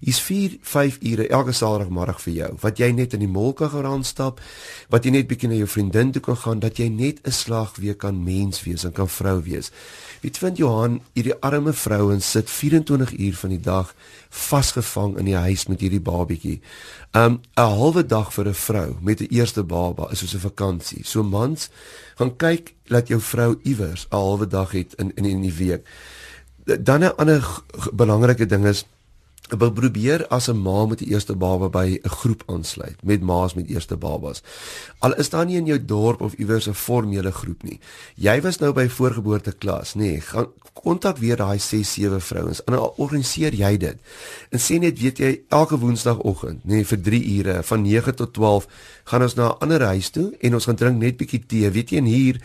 Hier's 0.00 0.20
4, 0.20 0.58
5 0.62 0.98
ure 1.00 1.28
elke 1.28 1.52
Saterdagmiddag 1.52 2.20
vir 2.20 2.32
jou 2.32 2.56
wat 2.60 2.78
jy 2.78 2.90
net 2.90 3.12
in 3.12 3.20
die 3.20 3.52
kan 3.52 3.70
gaan 3.70 4.04
stap, 4.04 4.40
wat 4.88 5.04
jy 5.04 5.10
net 5.10 5.26
bietjie 5.26 5.48
na 5.48 5.54
jou 5.54 5.66
vriendin 5.66 6.12
toe 6.12 6.22
kan 6.22 6.36
gaan 6.36 6.58
dat 6.58 6.76
jy 6.76 6.88
net 6.88 7.20
'n 7.24 7.30
slag 7.30 7.76
weer 7.76 7.94
kan 7.94 8.24
mens 8.24 8.62
wees 8.62 8.84
en 8.84 8.92
kan 8.92 9.08
vrou 9.08 9.42
wees. 9.42 9.70
Wie 10.20 10.30
vind 10.36 10.56
Johan 10.56 11.00
hierdie 11.12 11.34
arme 11.40 11.72
vrouens 11.72 12.30
sit 12.30 12.50
24 12.60 13.16
uur 13.18 13.36
van 13.40 13.52
die 13.54 13.60
dag 13.60 13.94
vasgevang 14.28 15.16
in 15.18 15.30
die 15.30 15.36
huis 15.36 15.66
met 15.70 15.80
hierdie 15.80 16.02
babietjie. 16.04 16.60
Um 17.16 17.40
'n 17.56 17.74
halwe 17.76 18.04
dag 18.06 18.32
vir 18.34 18.48
'n 18.48 18.54
vrou 18.54 18.90
met 19.00 19.20
'n 19.20 19.32
eerste 19.32 19.62
baba 19.64 20.10
is 20.10 20.18
soos 20.18 20.34
'n 20.34 20.46
vakansie. 20.48 21.04
So 21.04 21.22
mans, 21.22 21.70
gaan 22.18 22.36
kyk 22.36 22.74
dat 22.86 23.08
jou 23.08 23.20
vrou 23.20 23.58
iewers 23.62 24.06
'n 24.10 24.16
halwe 24.16 24.46
dag 24.46 24.70
het 24.70 24.94
in 24.94 25.12
in 25.14 25.24
in 25.24 25.40
die 25.40 25.52
week. 25.52 25.88
Dan 26.64 27.00
'n 27.04 27.16
ander 27.16 27.62
belangrike 27.92 28.46
ding 28.46 28.66
is 28.66 28.84
wil 29.58 29.72
probeer 29.72 30.26
as 30.28 30.48
'n 30.48 30.62
ma 30.62 30.86
met 30.86 30.98
die 30.98 31.10
eerste 31.10 31.36
baba 31.36 31.68
by 31.68 32.00
'n 32.02 32.08
groep 32.08 32.42
aansluit 32.46 32.96
met 33.02 33.20
ma's 33.20 33.54
met 33.54 33.68
eerste 33.68 33.96
babas. 33.96 34.42
Al 34.98 35.14
is 35.14 35.30
daar 35.30 35.46
nie 35.46 35.56
in 35.56 35.66
jou 35.66 35.84
dorp 35.84 36.20
of 36.20 36.34
iewers 36.34 36.68
'n 36.68 36.74
formele 36.74 37.32
groep 37.32 37.62
nie. 37.62 37.80
Jy 38.14 38.40
was 38.40 38.58
nou 38.58 38.72
by 38.72 38.88
voorgeboorte 38.88 39.52
klas, 39.52 39.94
nê? 39.94 39.98
Nee, 39.98 40.20
gaan 40.20 40.46
kontak 40.72 41.16
weer 41.16 41.36
daai 41.36 41.58
6, 41.58 41.92
7 41.92 42.20
vrouens. 42.20 42.64
En 42.64 42.78
organiseer 42.78 43.54
jy 43.54 43.76
dit. 43.76 43.98
En 44.50 44.58
sê 44.58 44.78
net 44.78 44.98
weet 45.00 45.18
jy 45.18 45.40
elke 45.48 45.78
woensdagoggend, 45.78 46.64
nê, 46.64 46.80
nee, 46.80 46.86
vir 46.86 47.00
3 47.00 47.20
ure 47.38 47.62
van 47.62 47.82
9 47.82 48.14
tot 48.14 48.32
12 48.32 48.66
gaan 49.04 49.22
ons 49.22 49.34
na 49.34 49.48
'n 49.48 49.58
ander 49.58 49.82
huis 49.82 50.10
toe 50.10 50.34
en 50.40 50.54
ons 50.54 50.64
gaan 50.64 50.76
drink 50.76 50.96
net 50.96 51.16
bietjie 51.16 51.46
tee. 51.46 51.70
Weet 51.70 51.90
jy 51.90 51.96
en 51.96 52.04
hier 52.04 52.40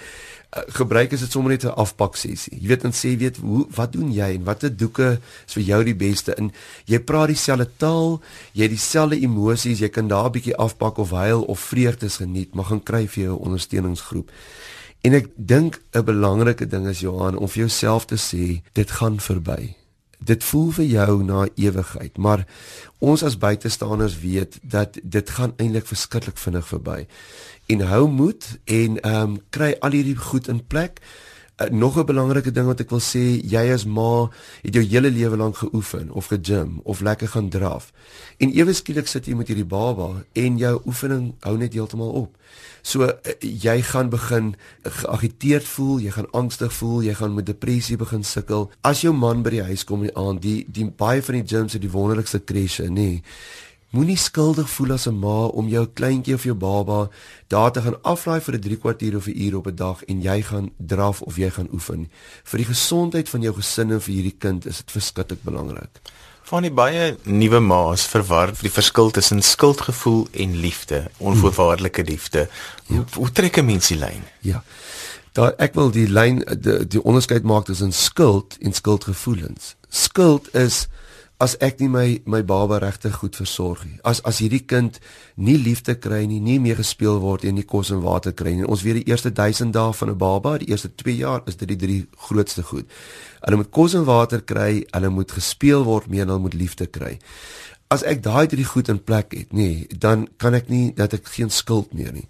gebruik 0.55 1.11
is 1.11 1.19
dit 1.19 1.31
sommer 1.31 1.51
net 1.51 1.63
'n 1.63 1.75
afpak 1.75 2.15
sessie. 2.15 2.57
Jy 2.61 2.67
weet 2.67 2.83
en 2.83 2.91
sê 2.91 3.17
weet 3.17 3.37
hoe 3.37 3.67
wat 3.75 3.91
doen 3.91 4.11
jy 4.11 4.35
en 4.35 4.43
watter 4.43 4.77
doeke 4.77 5.19
is 5.47 5.53
vir 5.53 5.63
jou 5.63 5.83
die 5.83 5.95
beste 5.95 6.33
in 6.35 6.51
jy 6.85 6.99
praat 6.99 7.27
dieselfde 7.27 7.69
taal, 7.77 8.21
jy 8.53 8.61
het 8.61 8.71
dieselfde 8.71 9.19
emosies, 9.19 9.79
jy 9.79 9.89
kan 9.89 10.07
daar 10.07 10.25
'n 10.25 10.31
bietjie 10.31 10.55
afpak 10.55 10.97
of 10.97 11.11
huil 11.11 11.43
of 11.43 11.59
vreugdes 11.59 12.17
geniet, 12.17 12.55
maar 12.55 12.65
gaan 12.65 12.83
kry 12.83 13.07
vir 13.07 13.23
jou 13.23 13.39
ondersteuningsgroep. 13.39 14.31
En 15.01 15.13
ek 15.13 15.27
dink 15.35 15.81
'n 15.93 16.03
belangrike 16.03 16.67
ding 16.67 16.87
is 16.87 16.99
Johan 16.99 17.37
om 17.37 17.47
vir 17.47 17.59
jouself 17.59 18.05
te 18.05 18.15
sê 18.15 18.61
dit 18.73 18.91
gaan 18.91 19.19
verby. 19.19 19.75
Dit 20.19 20.43
voel 20.43 20.71
vir 20.71 20.85
jou 20.85 21.23
na 21.23 21.47
ewigheid, 21.55 22.17
maar 22.17 22.47
ons 22.99 23.23
as 23.23 23.37
buitestanders 23.37 24.19
weet 24.19 24.59
dat 24.61 24.97
dit 25.03 25.29
gaan 25.29 25.53
eintlik 25.57 25.85
verskriklik 25.85 26.37
vinnig 26.37 26.67
verby 26.67 27.07
en 27.65 27.79
hou 27.79 28.07
moed 28.07 28.59
en 28.63 28.99
ehm 29.01 29.21
um, 29.21 29.39
kry 29.49 29.75
al 29.79 29.91
hierdie 29.97 30.17
goed 30.17 30.47
in 30.47 30.61
plek. 30.67 31.01
Uh, 31.61 31.69
nog 31.69 31.97
'n 31.97 32.05
belangrike 32.05 32.51
ding 32.51 32.65
wat 32.65 32.79
ek 32.79 32.89
wil 32.89 32.99
sê, 32.99 33.39
jy 33.43 33.71
as 33.73 33.85
ma 33.85 34.29
het 34.61 34.73
jou 34.73 34.83
hele 34.83 35.09
lewe 35.11 35.37
lank 35.37 35.57
geoefen 35.57 36.11
of 36.11 36.27
gegym 36.27 36.79
of 36.83 36.99
lekker 36.99 37.27
gaan 37.27 37.49
draf. 37.49 37.93
En 38.37 38.51
ewe 38.51 38.73
skielik 38.73 39.07
sit 39.07 39.25
jy 39.25 39.35
met 39.35 39.47
hierdie 39.47 39.65
baba 39.65 40.25
en 40.33 40.57
jou 40.57 40.81
oefening 40.85 41.33
hou 41.39 41.57
net 41.57 41.73
heeltemal 41.73 42.09
op. 42.09 42.37
So 42.81 43.03
uh, 43.03 43.11
jy 43.39 43.81
gaan 43.81 44.09
begin 44.09 44.55
geagiteerd 44.83 45.63
voel, 45.63 45.99
jy 45.99 46.11
gaan 46.11 46.31
angstig 46.31 46.73
voel, 46.73 47.01
jy 47.03 47.13
gaan 47.13 47.33
met 47.33 47.45
depressie 47.45 47.97
begin 47.97 48.23
sukkel. 48.23 48.71
As 48.81 49.01
jou 49.01 49.13
man 49.13 49.41
by 49.41 49.49
die 49.49 49.63
huis 49.63 49.83
kom 49.83 50.09
aan, 50.13 50.39
die 50.39 50.65
die 50.67 50.91
baie 50.91 51.23
van 51.23 51.35
die 51.35 51.47
gyms 51.55 51.73
het 51.73 51.81
die 51.81 51.91
wonderlikste 51.91 52.43
crashe, 52.43 52.83
nê. 52.83 52.91
Nee. 52.91 53.23
Moenie 53.95 54.17
skuldig 54.19 54.67
voel 54.69 54.91
as 54.91 55.07
'n 55.07 55.19
ma 55.19 55.45
om 55.45 55.67
jou 55.67 55.85
kleintjie 55.87 56.33
of 56.33 56.43
jou 56.43 56.55
baba 56.55 57.09
daar 57.47 57.71
te 57.71 57.81
gaan 57.81 58.01
aflaai 58.01 58.41
vir 58.41 58.55
'n 58.55 58.59
3 58.59 58.77
kwartier 58.77 59.15
of 59.15 59.27
'n 59.27 59.39
uur 59.39 59.55
op 59.57 59.67
'n 59.67 59.75
dag 59.75 60.03
en 60.03 60.21
jy 60.21 60.41
gaan 60.41 60.69
draf 60.77 61.21
of 61.21 61.35
jy 61.35 61.49
gaan 61.49 61.69
oefen. 61.71 62.11
Vir 62.43 62.57
die 62.57 62.65
gesondheid 62.65 63.29
van 63.29 63.41
jou 63.41 63.53
gesin 63.55 63.91
en 63.91 64.01
vir 64.01 64.13
hierdie 64.13 64.35
kind 64.37 64.65
is 64.65 64.77
dit 64.77 64.91
verskriklik 64.91 65.43
belangrik. 65.43 66.01
Van 66.43 66.61
die 66.61 66.71
baie 66.71 67.17
nuwe 67.23 67.59
ma's 67.59 68.03
verwar 68.05 68.51
die 68.61 68.71
verskil 68.71 69.11
tussen 69.11 69.41
skuldgevoel 69.41 70.27
en 70.31 70.55
liefde, 70.55 71.07
onvoorwaardelike 71.17 72.03
liefde. 72.03 72.49
Ja. 72.87 72.95
Hoe, 72.95 73.05
hoe 73.13 73.31
trek 73.31 73.57
'n 73.57 73.65
mens 73.65 73.87
die 73.87 73.97
lyn? 73.97 74.23
Ja. 74.39 74.63
Daar 75.31 75.53
ek 75.57 75.73
wil 75.73 75.91
die 75.91 76.07
lyn 76.07 76.43
die, 76.59 76.87
die 76.87 77.03
onderskeid 77.03 77.43
maak 77.43 77.65
tussen 77.65 77.93
skuld 77.93 78.57
en 78.59 78.73
skuldgevoelens. 78.73 79.75
Skuld 79.89 80.53
is 80.53 80.87
as 81.43 81.55
ek 81.59 81.81
nie 81.83 81.89
my 81.91 82.05
my 82.31 82.41
baba 82.47 82.79
regtig 82.79 83.17
goed 83.19 83.35
versorg 83.35 83.83
nie. 83.85 83.97
As 84.07 84.21
as 84.23 84.39
hierdie 84.39 84.63
kind 84.63 84.99
nie 85.35 85.57
liefde 85.59 85.97
kry 85.99 86.23
nie, 86.29 86.39
nie 86.39 86.59
meer 86.63 86.79
gespeel 86.79 87.19
word 87.19 87.43
en 87.43 87.57
nie 87.59 87.67
kos 87.67 87.91
en 87.91 88.03
water 88.05 88.31
kry 88.31 88.55
nie. 88.55 88.67
Ons 88.67 88.85
weet 88.87 89.01
die 89.01 89.11
eerste 89.11 89.33
1000 89.35 89.73
dae 89.75 89.91
van 89.93 90.09
'n 90.09 90.17
baba, 90.17 90.57
die 90.57 90.69
eerste 90.71 90.89
2 90.95 91.15
jaar 91.15 91.41
is 91.45 91.57
dit 91.57 91.67
die 91.67 91.77
drie 91.77 92.07
grootste 92.15 92.63
goed. 92.63 92.87
Hulle 93.41 93.57
moet 93.57 93.71
kos 93.71 93.93
en 93.93 94.05
water 94.05 94.41
kry, 94.41 94.85
hulle 94.91 95.09
moet 95.09 95.31
gespeel 95.31 95.83
word 95.83 96.07
mee 96.07 96.21
en 96.21 96.27
hulle 96.27 96.39
moet 96.47 96.53
liefde 96.53 96.87
kry. 96.87 97.19
As 97.89 98.03
ek 98.03 98.23
daai 98.23 98.47
drie 98.47 98.65
goed 98.65 98.87
in 98.89 99.03
plek 99.03 99.33
het, 99.33 99.53
nê, 99.53 99.85
dan 99.99 100.27
kan 100.37 100.53
ek 100.53 100.69
nie 100.69 100.93
dat 100.95 101.13
ek 101.13 101.27
geen 101.27 101.49
skuld 101.49 101.93
meer 101.93 102.13
nie. 102.13 102.27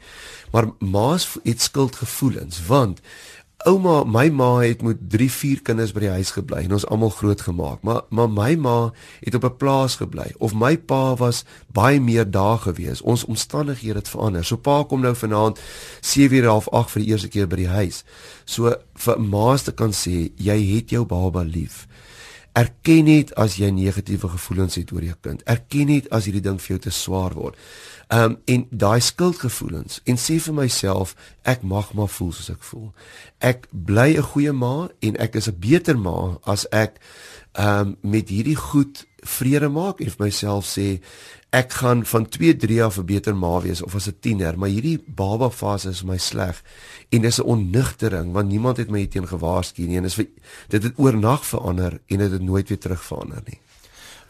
Maar 0.52 0.68
ma's 0.80 1.38
het 1.44 1.62
skuldgevoelens 1.62 2.66
want 2.68 3.00
Ouma, 3.66 4.04
my 4.06 4.28
ma 4.30 4.60
het 4.62 4.84
met 4.86 5.00
3, 5.10 5.26
4 5.32 5.62
kinders 5.66 5.90
by 5.96 6.04
die 6.04 6.12
huis 6.14 6.36
gebly 6.36 6.60
en 6.68 6.76
ons 6.78 6.84
almal 6.94 7.10
groot 7.10 7.40
gemaak. 7.42 7.80
Maar 7.82 8.04
maar 8.14 8.30
my 8.30 8.52
ma 8.62 8.92
het 9.26 9.34
op 9.40 9.48
'n 9.50 9.58
plaas 9.58 9.96
gebly 9.98 10.34
of 10.38 10.54
my 10.54 10.78
pa 10.78 11.16
was 11.16 11.46
baie 11.74 12.00
meer 12.00 12.30
daar 12.32 12.60
gewees. 12.60 13.02
Ons 13.02 13.26
omstandighede 13.26 13.98
het 13.98 14.10
verander. 14.10 14.46
So 14.46 14.58
pa 14.58 14.84
kom 14.84 15.02
nou 15.02 15.16
vanaand 15.16 15.60
7:30 16.02 16.70
8 16.72 16.92
vir 16.92 17.02
die 17.02 17.12
eerste 17.12 17.28
keer 17.28 17.48
by 17.48 17.56
die 17.56 17.68
huis. 17.68 18.04
So 18.46 18.76
vir 18.94 19.20
ma's 19.20 19.64
te 19.64 19.72
kan 19.72 19.92
sê 19.92 20.32
jy 20.36 20.76
het 20.76 20.90
jou 20.90 21.06
baba 21.06 21.42
lief. 21.42 21.88
Erken 22.56 23.10
net 23.10 23.34
as 23.36 23.58
jy 23.60 23.68
negatiewe 23.76 24.30
gevoelens 24.32 24.78
het 24.80 24.92
oor 24.96 25.04
jou 25.04 25.16
kind. 25.22 25.44
Erken 25.44 25.90
net 25.92 26.08
as 26.16 26.30
hierdie 26.30 26.44
ding 26.46 26.60
vir 26.62 26.76
jou 26.76 26.82
te 26.86 26.94
swaar 26.96 27.36
word. 27.36 27.60
Um, 28.14 28.38
en 28.46 28.68
daai 28.70 29.02
skuldgevoelens 29.02 30.00
en 30.06 30.20
sê 30.22 30.38
vir 30.40 30.54
myself 30.54 31.16
ek 31.44 31.66
mag 31.68 31.90
maar 31.98 32.12
voel 32.12 32.32
soos 32.38 32.52
ek 32.54 32.64
voel. 32.64 32.92
Ek 33.42 33.68
bly 33.72 34.16
'n 34.16 34.30
goeie 34.32 34.54
ma 34.54 34.88
en 35.02 35.18
ek 35.18 35.36
is 35.36 35.50
'n 35.50 35.60
beter 35.60 35.98
ma 35.98 36.38
as 36.46 36.68
ek 36.72 37.02
um, 37.58 37.98
met 38.02 38.30
hierdie 38.30 38.56
goed 38.56 39.06
vrede 39.26 39.70
maak 39.70 40.00
en 40.00 40.12
vir 40.14 40.26
myself 40.28 40.68
sê 40.70 41.00
ek 41.56 41.74
gaan 41.80 42.04
van 42.06 42.26
2 42.30 42.56
3 42.62 42.84
af 42.84 42.98
'n 42.98 43.06
beter 43.06 43.36
ma 43.36 43.60
wees 43.62 43.82
of 43.82 43.96
as 43.96 44.08
'n 44.08 44.18
tiener, 44.20 44.58
maar 44.58 44.70
hierdie 44.70 45.04
baba 45.08 45.50
fase 45.50 45.90
is 45.90 46.04
my 46.04 46.18
sleg 46.18 46.64
en 47.10 47.22
dis 47.22 47.40
'n 47.40 47.48
onnigtering 47.48 48.32
want 48.34 48.50
niemand 48.50 48.78
het 48.78 48.90
my 48.90 49.06
teen 49.08 49.28
gewaarsku 49.28 49.82
nie 49.82 49.98
en 49.98 50.04
dis 50.04 50.16
dit 50.68 50.84
het 50.84 50.94
oornag 50.96 51.46
verander 51.46 52.00
en 52.08 52.18
dit 52.18 52.32
het 52.32 52.42
nooit 52.42 52.70
weer 52.70 52.80
terug 52.80 53.04
verander 53.04 53.42
nie. 53.46 53.60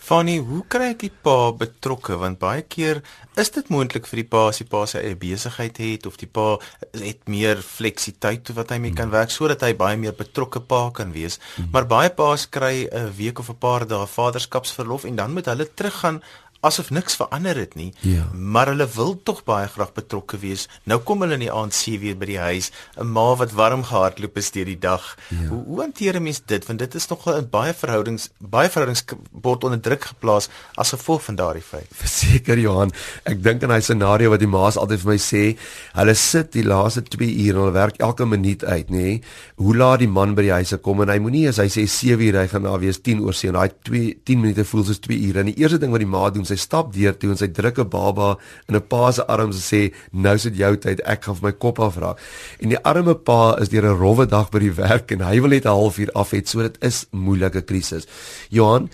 Fanny, 0.06 0.36
hoe 0.38 0.60
kry 0.70 0.92
ek 0.94 1.00
die 1.02 1.10
pa 1.10 1.50
betrokke 1.58 2.14
want 2.22 2.38
baie 2.38 2.62
keer 2.70 3.00
is 3.42 3.50
dit 3.56 3.72
moontlik 3.74 4.06
vir 4.06 4.20
die 4.22 4.28
pa 4.36 4.44
as 4.52 4.60
die 4.62 4.68
pa 4.70 4.84
sy 4.86 5.02
eie 5.02 5.18
besigheid 5.18 5.80
het 5.82 6.06
of 6.06 6.20
die 6.22 6.30
pa 6.30 6.60
het 7.02 7.24
meer 7.32 7.64
fleksiteit 7.66 8.52
wat 8.54 8.70
hy 8.70 8.78
mee 8.84 8.94
kan 8.94 9.10
werk 9.10 9.34
sodat 9.34 9.66
hy 9.66 9.72
baie 9.80 9.98
meer 9.98 10.14
betrokke 10.14 10.62
pa 10.62 10.84
kan 10.94 11.10
wees. 11.16 11.40
Hmm. 11.56 11.72
Maar 11.74 11.90
baie 11.90 12.12
pa's 12.14 12.46
kry 12.46 12.86
'n 12.86 13.10
week 13.18 13.42
of 13.42 13.50
'n 13.50 13.58
paar 13.58 13.88
dae 13.88 14.06
vaderskapsverlof 14.06 15.10
en 15.10 15.16
dan 15.16 15.34
moet 15.34 15.50
hulle 15.50 15.66
teruggaan 15.74 16.22
asof 16.66 16.90
niks 16.94 17.16
verander 17.20 17.58
het 17.60 17.76
nie. 17.76 17.92
Ja. 18.02 18.26
Maar 18.34 18.74
hulle 18.74 18.88
wil 18.96 19.16
tog 19.24 19.44
baie 19.48 19.68
graag 19.72 19.94
betrokke 19.94 20.40
wees. 20.42 20.68
Nou 20.84 21.00
kom 21.06 21.22
hulle 21.26 21.38
in 21.38 21.46
die 21.46 21.52
aand 21.54 21.74
sien 21.74 22.00
weer 22.02 22.18
by 22.18 22.30
die 22.30 22.40
huis, 22.42 22.72
'n 22.98 23.08
ma 23.08 23.36
wat 23.36 23.52
warm 23.54 23.84
gehardloop 23.84 24.36
het 24.36 24.54
deur 24.54 24.66
die 24.66 24.80
dag. 24.80 25.18
Ja. 25.30 25.48
Hoe 25.50 25.64
hoe 25.66 25.80
hanteer 25.82 26.16
'n 26.16 26.24
mens 26.24 26.42
dit? 26.46 26.66
Want 26.66 26.80
dit 26.80 26.96
is 26.96 27.08
nog 27.08 27.28
'n 27.28 27.50
baie 27.50 27.74
verhoudings 27.74 28.30
baie 28.40 28.70
verhoudings 28.70 29.04
word 29.32 29.64
onder 29.64 29.80
druk 29.80 30.04
geplaas 30.04 30.50
as 30.76 30.90
gevolg 30.90 31.24
van 31.24 31.36
daardie 31.36 31.64
feit. 31.64 31.88
Verseker 31.92 32.60
Johan, 32.60 32.92
ek 33.24 33.44
dink 33.44 33.64
aan 33.64 33.72
hy 33.72 33.80
scenario 33.80 34.30
wat 34.30 34.40
die 34.40 34.48
ma's 34.48 34.78
altyd 34.78 35.00
vir 35.00 35.12
my 35.12 35.18
sê, 35.18 35.58
hulle 35.94 36.16
sit 36.16 36.52
die 36.52 36.64
laaste 36.64 37.02
2 37.04 37.28
ure 37.46 37.58
en 37.58 37.62
hulle 37.62 37.72
werk 37.72 37.98
elke 37.98 38.26
minuut 38.26 38.64
uit, 38.64 38.90
nê? 38.90 39.22
Hoe 39.56 39.76
laat 39.76 40.00
die 40.00 40.08
man 40.08 40.36
by 40.36 40.42
die 40.42 40.52
huis 40.52 40.74
kom 40.82 41.02
en 41.02 41.10
hy 41.10 41.20
moenie 41.20 41.48
as 41.48 41.58
hy 41.58 41.68
sê 41.68 41.88
7 41.88 42.22
ure 42.28 42.38
hy 42.38 42.48
gaan 42.48 42.64
daar 42.64 42.80
wees 42.80 43.02
10 43.02 43.22
oor 43.22 43.34
7 43.34 43.56
en 43.56 43.60
daai 43.60 43.72
2 43.84 44.14
10 44.26 44.42
minute 44.42 44.66
voel 44.66 44.84
soos 44.86 45.00
2 45.00 45.18
ure. 45.30 45.40
En 45.40 45.52
die 45.52 45.58
eerste 45.62 45.80
ding 45.82 45.94
wat 45.94 46.04
die 46.04 46.10
ma 46.10 46.30
doen, 46.34 46.46
sy 46.48 46.55
stap 46.58 46.94
deur 46.94 47.18
toe 47.18 47.32
en 47.32 47.38
sy 47.38 47.48
druk 47.48 47.80
'n 47.80 47.90
baba 47.90 48.38
in 48.68 48.76
'n 48.76 48.88
pa 48.88 49.12
se 49.12 49.26
arms 49.28 49.56
en 49.56 49.62
sê 49.62 49.94
nou 50.12 50.36
is 50.36 50.44
dit 50.44 50.58
jou 50.58 50.76
tyd 50.78 51.02
ek 51.06 51.24
gaan 51.24 51.36
vir 51.36 51.50
my 51.50 51.52
kop 51.52 51.80
afraak. 51.80 52.18
En 52.60 52.70
die 52.70 52.84
arme 52.84 53.16
pa 53.16 53.56
is 53.60 53.70
deur 53.70 53.86
'n 53.86 54.00
rowwe 54.00 54.26
dag 54.26 54.50
by 54.52 54.60
die 54.60 54.76
werk 54.76 55.12
en 55.12 55.22
hy 55.22 55.40
wil 55.42 55.50
net 55.50 55.66
'n 55.66 55.70
halfuur 55.70 56.12
af 56.16 56.32
hê 56.32 56.46
so 56.46 56.62
dit 56.62 56.78
is 56.82 57.06
moeilike 57.12 57.62
krisis. 57.62 58.08
Johan 58.50 58.90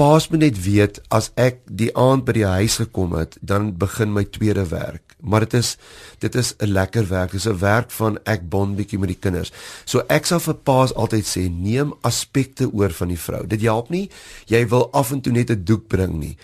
paas 0.00 0.30
moet 0.30 0.40
net 0.46 0.58
weet 0.64 1.00
as 1.12 1.28
ek 1.36 1.60
die 1.66 1.90
aand 1.98 2.24
by 2.24 2.32
die 2.38 2.48
huis 2.48 2.78
gekom 2.80 3.12
het 3.18 3.36
dan 3.44 3.74
begin 3.80 4.14
my 4.16 4.24
tweede 4.24 4.64
werk. 4.70 5.16
Maar 5.20 5.44
dit 5.44 5.58
is 5.58 5.76
dit 6.24 6.34
is 6.34 6.54
'n 6.56 6.72
lekker 6.72 7.08
werk. 7.08 7.32
Dis 7.32 7.46
'n 7.46 7.58
werk 7.58 7.90
van 7.90 8.18
ek 8.24 8.48
bond 8.48 8.76
bietjie 8.76 8.98
met 8.98 9.08
die 9.08 9.18
kinders. 9.20 9.52
So 9.84 10.02
ek 10.08 10.26
sal 10.26 10.40
vir 10.40 10.54
paas 10.54 10.94
altyd 10.94 11.24
sê 11.24 11.50
neem 11.50 11.92
aspekte 12.00 12.72
oor 12.72 12.90
van 12.90 13.08
die 13.08 13.18
vrou. 13.18 13.46
Dit 13.46 13.60
help 13.60 13.90
nie 13.90 14.10
jy 14.46 14.68
wil 14.68 14.92
af 14.92 15.12
en 15.12 15.20
toe 15.20 15.32
net 15.32 15.50
'n 15.50 15.64
doek 15.64 15.88
bring 15.88 16.18
nie 16.18 16.36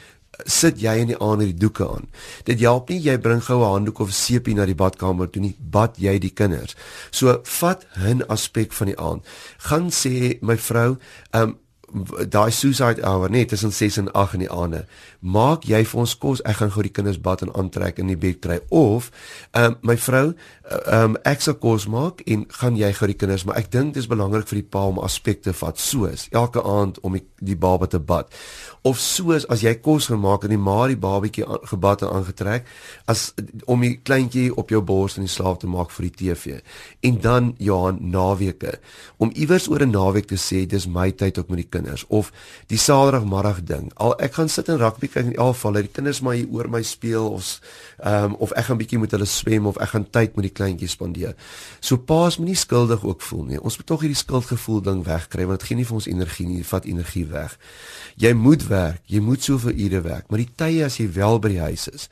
sit 0.44 0.81
jy 0.81 0.99
in 1.01 1.12
die 1.12 1.18
aand 1.18 1.40
die 1.40 1.55
doeke 1.55 1.88
aan. 1.88 2.09
Dit 2.44 2.61
help 2.61 2.88
nie 2.88 3.01
jy 3.01 3.16
bring 3.18 3.42
gou 3.42 3.61
'n 3.62 3.72
handdoek 3.72 4.01
of 4.01 4.12
seepie 4.12 4.55
na 4.55 4.66
die 4.66 4.75
badkamer 4.75 5.31
toe 5.31 5.42
nie, 5.42 5.57
bad 5.59 5.96
jy 5.99 6.18
die 6.18 6.31
kinders. 6.31 6.77
So 7.11 7.40
vat 7.44 7.87
'n 7.96 8.22
aspek 8.29 8.72
van 8.72 8.87
die 8.87 8.99
aand. 8.99 9.25
Gaan 9.59 9.90
sê 9.90 10.38
my 10.42 10.57
vrou, 10.57 10.99
um, 11.33 11.59
daai 12.29 12.51
suicide 12.51 13.03
hour 13.03 13.31
net 13.31 13.49
tussen 13.49 13.72
6 13.72 13.96
en 13.96 14.12
8 14.12 14.33
in 14.33 14.44
die 14.44 14.51
aande. 14.51 14.85
Maak 15.20 15.64
jy 15.64 15.85
vir 15.85 16.01
ons 16.01 16.14
kos, 16.18 16.42
ek 16.44 16.57
gaan 16.61 16.72
gou 16.75 16.83
die 16.83 16.92
kinders 16.92 17.20
bad 17.22 17.42
en 17.42 17.55
aantrek 17.55 18.01
in 18.03 18.11
die 18.11 18.18
bed 18.20 18.40
kry 18.44 18.59
of 18.68 19.11
um, 19.55 19.77
my 19.87 19.96
vrou, 19.96 20.35
um, 20.70 21.16
ek 21.29 21.42
sal 21.44 21.57
kos 21.62 21.87
maak 21.90 22.22
en 22.26 22.44
gaan 22.59 22.76
jy 22.79 22.90
gou 22.96 23.09
die 23.11 23.18
kinders, 23.18 23.44
maar 23.46 23.59
ek 23.61 23.70
dink 23.72 23.94
dit 23.94 24.02
is 24.02 24.11
belangrik 24.11 24.48
vir 24.50 24.61
die 24.61 24.68
pa 24.76 24.87
om 24.90 24.98
aspekte 25.02 25.55
vat 25.57 25.79
soos 25.81 26.26
elke 26.33 26.62
aand 26.62 26.98
om 27.07 27.14
die, 27.18 27.24
die 27.38 27.59
baba 27.59 27.87
te 27.90 28.00
bad 28.02 28.33
of 28.87 29.00
soos 29.02 29.46
as 29.50 29.64
jy 29.66 29.74
kos 29.83 30.09
gemaak 30.12 30.46
en 30.46 30.55
die 30.55 30.61
ma 30.62 30.79
die 30.90 30.98
babatjie 31.00 31.46
gebad 31.70 32.05
en 32.07 32.12
aangetrek 32.18 32.66
as 33.11 33.29
om 33.70 33.83
die 33.83 33.96
kleintjie 33.98 34.48
op 34.55 34.70
jou 34.74 34.83
bors 34.87 35.18
in 35.18 35.26
die 35.26 35.33
slaap 35.33 35.61
te 35.62 35.70
maak 35.70 35.90
vir 35.94 36.09
die 36.09 36.14
TV. 36.20 36.59
En 37.07 37.18
dan 37.22 37.52
Johan 37.62 37.98
naweke 38.12 38.76
om 39.22 39.33
iewers 39.35 39.68
oor 39.70 39.83
'n 39.83 39.90
naweek 39.90 40.29
te 40.31 40.38
sê 40.38 40.66
dis 40.66 40.87
my 40.87 41.11
tyd 41.11 41.38
ook 41.38 41.48
met 41.48 41.62
die 41.62 41.70
kinders 41.79 42.05
of 42.09 42.33
die 42.68 42.79
Saterdagmiddag 42.79 43.64
ding. 43.64 43.90
Al 43.96 44.14
ek 44.20 44.35
gaan 44.35 44.48
sit 44.48 44.68
en 44.68 44.79
rugby 44.79 45.09
kyk 45.09 45.24
in 45.24 45.37
elk 45.37 45.55
geval, 45.55 45.72
die 45.72 45.88
kinders 45.88 46.20
maar 46.20 46.35
hier 46.35 46.48
oor 46.50 46.68
my 46.68 46.83
speel 46.83 47.31
of 47.31 47.61
ehm 47.98 48.24
um, 48.24 48.35
of 48.35 48.52
ek 48.52 48.64
gaan 48.64 48.79
bietjie 48.79 48.98
met 48.98 49.11
hulle 49.11 49.26
swem 49.26 49.66
of 49.66 49.76
ek 49.76 49.88
gaan 49.88 50.11
tyd 50.11 50.37
met 50.37 50.42
die 50.42 50.56
kleintjies 50.57 50.97
spandeer. 50.97 51.37
So 51.81 52.01
paas 52.01 52.38
moenie 52.40 52.57
skuldig 52.59 53.05
ook 53.05 53.23
voel 53.23 53.45
nie. 53.53 53.61
Ons 53.61 53.79
moet 53.79 53.87
tog 53.87 54.05
hierdie 54.05 54.19
skuldgevoel 54.19 54.83
ding 54.88 55.05
wegkry 55.07 55.47
want 55.47 55.62
dit 55.62 55.69
gee 55.69 55.81
nie 55.81 55.87
vir 55.88 55.99
ons 56.01 56.11
energie 56.11 56.49
nie, 56.49 56.64
vat 56.66 56.88
energie 56.88 57.27
weg. 57.31 57.57
Jy 58.21 58.33
moet 58.37 58.66
werk, 58.71 59.03
jy 59.12 59.21
moet 59.25 59.45
soveel 59.45 59.77
ure 59.87 60.03
werk, 60.07 60.31
maar 60.31 60.42
die 60.42 60.53
tye 60.57 60.87
as 60.87 60.99
jy 61.01 61.09
wel 61.16 61.40
by 61.42 61.53
die 61.55 61.62
huis 61.62 61.88
is, 61.92 62.09